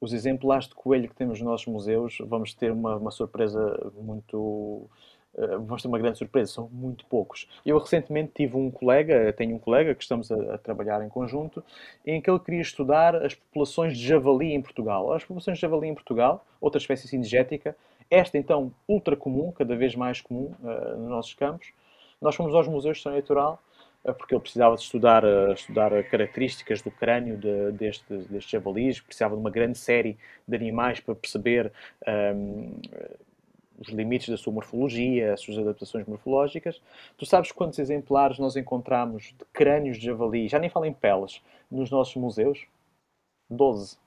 [0.01, 4.89] os exemplares de coelho que temos nos nossos museus, vamos ter uma, uma surpresa muito.
[5.33, 7.47] Uh, vamos ter uma grande surpresa, são muito poucos.
[7.65, 11.63] Eu recentemente tive um colega, tenho um colega que estamos a, a, trabalhar em conjunto,
[12.05, 15.13] em que ele queria estudar as populações de javali em Portugal.
[15.13, 17.75] As populações de javali em Portugal, outra espécie cinegética,
[18.09, 21.71] esta então ultra comum, cada vez mais comum uh, nos nossos campos.
[22.19, 23.61] Nós fomos aos museus de história natural
[24.03, 29.35] porque ele precisava de estudar, uh, estudar características do crânio de, deste, destes javalis, precisava
[29.35, 31.71] de uma grande série de animais para perceber
[32.35, 32.79] um,
[33.77, 36.81] os limites da sua morfologia, as suas adaptações morfológicas.
[37.17, 41.41] Tu sabes quantos exemplares nós encontramos de crânios de javali, já nem falo em peles,
[41.71, 42.65] nos nossos museus?
[43.49, 43.97] Doze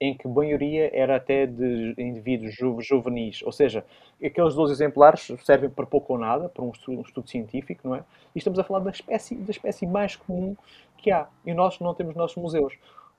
[0.00, 3.84] em que a maioria era até de indivíduos ju juvenis, ou seja,
[4.22, 7.96] aqueles 12 exemplares servem para pouco ou nada, para um estudo, um estudo, científico, não
[7.96, 8.04] é?
[8.34, 10.56] E estamos a falar da espécie, da espécie mais comum
[10.96, 12.74] que há, e nós não temos nos nossos museus.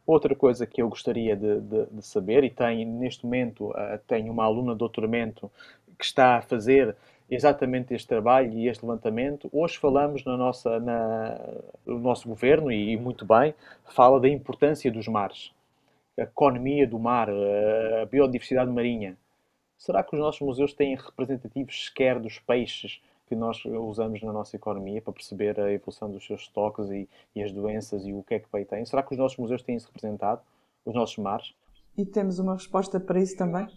[0.08, 4.32] Outra coisa que eu gostaria de, de, de saber, e tenho neste momento uh, tenho
[4.32, 5.52] uma aluna de doutoramento
[5.98, 6.96] que está a fazer
[7.30, 9.50] exatamente este trabalho e este levantamento.
[9.52, 11.40] Hoje falamos na nossa, na,
[11.86, 13.54] no nosso governo, e, e muito bem,
[13.84, 15.52] fala da importância dos mares
[16.20, 19.18] a economia do mar, a biodiversidade marinha.
[19.78, 24.56] Será que os nossos museus têm representativos sequer dos peixes que nós usamos na nossa
[24.56, 28.34] economia para perceber a evolução dos seus estoques e, e as doenças e o que
[28.34, 28.84] é que o tem?
[28.86, 30.42] Será que os nossos museus têm isso representado?
[30.84, 31.54] Os nossos mares?
[31.96, 33.68] E temos uma resposta para isso também?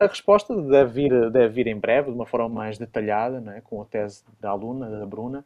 [0.00, 3.60] A resposta deve vir, deve vir em breve, de uma forma mais detalhada, é?
[3.60, 5.44] com a tese da aluna, da Bruna,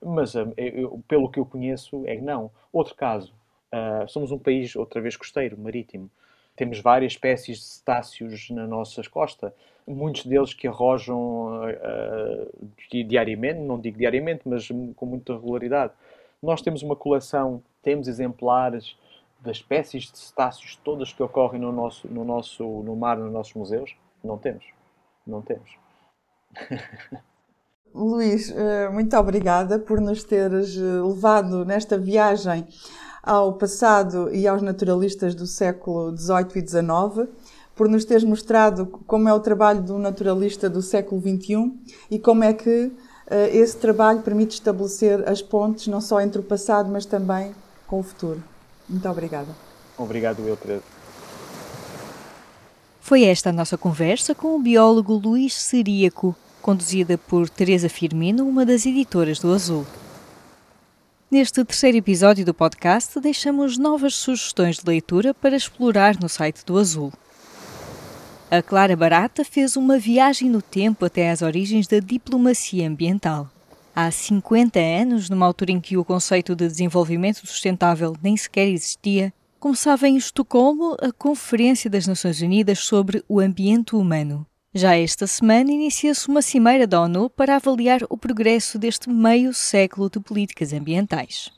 [0.00, 2.50] mas eh, eu, pelo que eu conheço é que não.
[2.72, 3.32] Outro caso,
[3.72, 6.10] uh, somos um país, outra vez, costeiro, marítimo.
[6.54, 9.54] Temos várias espécies de cetáceos na nossa costa,
[9.86, 15.92] muitos deles que arrojam uh, diariamente, não digo diariamente, mas com muita regularidade.
[16.42, 18.96] Nós temos uma coleção, temos exemplares
[19.40, 23.54] das espécies de cetáceos todas que ocorrem no nosso, no nosso no mar, nos nossos
[23.54, 23.96] museus?
[24.22, 24.64] Não temos.
[25.26, 25.76] Não temos.
[27.94, 32.66] Luís, eh, muito obrigada por nos teres eh, levado nesta viagem
[33.22, 37.28] ao passado e aos naturalistas do século XVIII e XIX,
[37.74, 41.72] por nos teres mostrado como é o trabalho do naturalista do século XXI
[42.10, 42.90] e como é que
[43.30, 47.54] eh, esse trabalho permite estabelecer as pontes não só entre o passado, mas também
[47.86, 48.42] com o futuro.
[48.88, 49.48] Muito obrigada.
[49.96, 50.82] Obrigado, eu, Teresa.
[53.00, 58.64] Foi esta a nossa conversa com o biólogo Luís Seríaco, conduzida por Teresa Firmino, uma
[58.64, 59.84] das editoras do Azul.
[61.32, 66.76] Neste terceiro episódio do podcast, deixamos novas sugestões de leitura para explorar no site do
[66.76, 67.10] Azul.
[68.50, 73.50] A Clara Barata fez uma viagem no tempo até às origens da diplomacia ambiental.
[73.96, 79.32] Há 50 anos, numa altura em que o conceito de desenvolvimento sustentável nem sequer existia,
[79.58, 84.46] começava em Estocolmo a Conferência das Nações Unidas sobre o Ambiente Humano.
[84.74, 90.08] Já esta semana inicia-se uma cimeira da ONU para avaliar o progresso deste meio século
[90.08, 91.50] de políticas ambientais.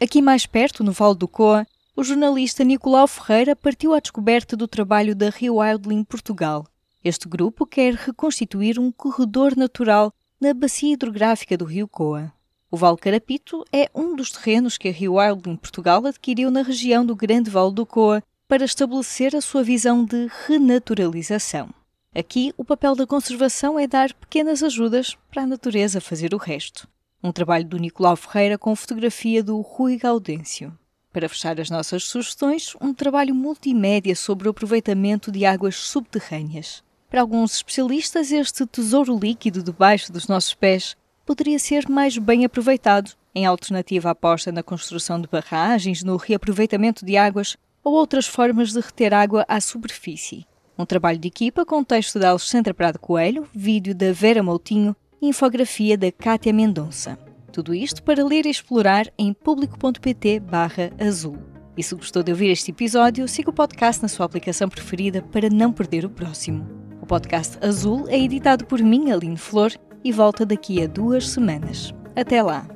[0.00, 1.66] Aqui mais perto, no Vale do Coa,
[1.96, 6.64] o jornalista Nicolau Ferreira partiu à descoberta do trabalho da Rio Wildling Portugal.
[7.02, 12.32] Este grupo quer reconstituir um corredor natural na bacia hidrográfica do rio Coa.
[12.70, 17.16] O Vale Carapito é um dos terrenos que a em Portugal adquiriu na região do
[17.16, 21.68] Grande Vale do Coa para estabelecer a sua visão de renaturalização.
[22.14, 26.88] Aqui, o papel da conservação é dar pequenas ajudas para a natureza fazer o resto.
[27.22, 30.72] Um trabalho do Nicolau Ferreira com fotografia do Rui Gaudêncio.
[31.12, 36.84] Para fechar as nossas sugestões, um trabalho multimédia sobre o aproveitamento de águas subterrâneas.
[37.10, 43.12] Para alguns especialistas, este tesouro líquido debaixo dos nossos pés poderia ser mais bem aproveitado,
[43.34, 47.56] em alternativa à aposta na construção de barragens, no reaproveitamento de águas
[47.86, 50.44] ou outras formas de reter água à superfície.
[50.76, 55.28] Um trabalho de equipa com texto da Alexandra Prado Coelho, vídeo da Vera Moutinho e
[55.28, 57.16] infografia da Cátia Mendonça.
[57.52, 60.42] Tudo isto para ler e explorar em público.pt
[60.98, 61.38] azul.
[61.76, 65.48] E se gostou de ouvir este episódio, siga o podcast na sua aplicação preferida para
[65.48, 66.66] não perder o próximo.
[67.00, 69.70] O podcast Azul é editado por mim, Aline Flor,
[70.02, 71.94] e volta daqui a duas semanas.
[72.16, 72.75] Até lá!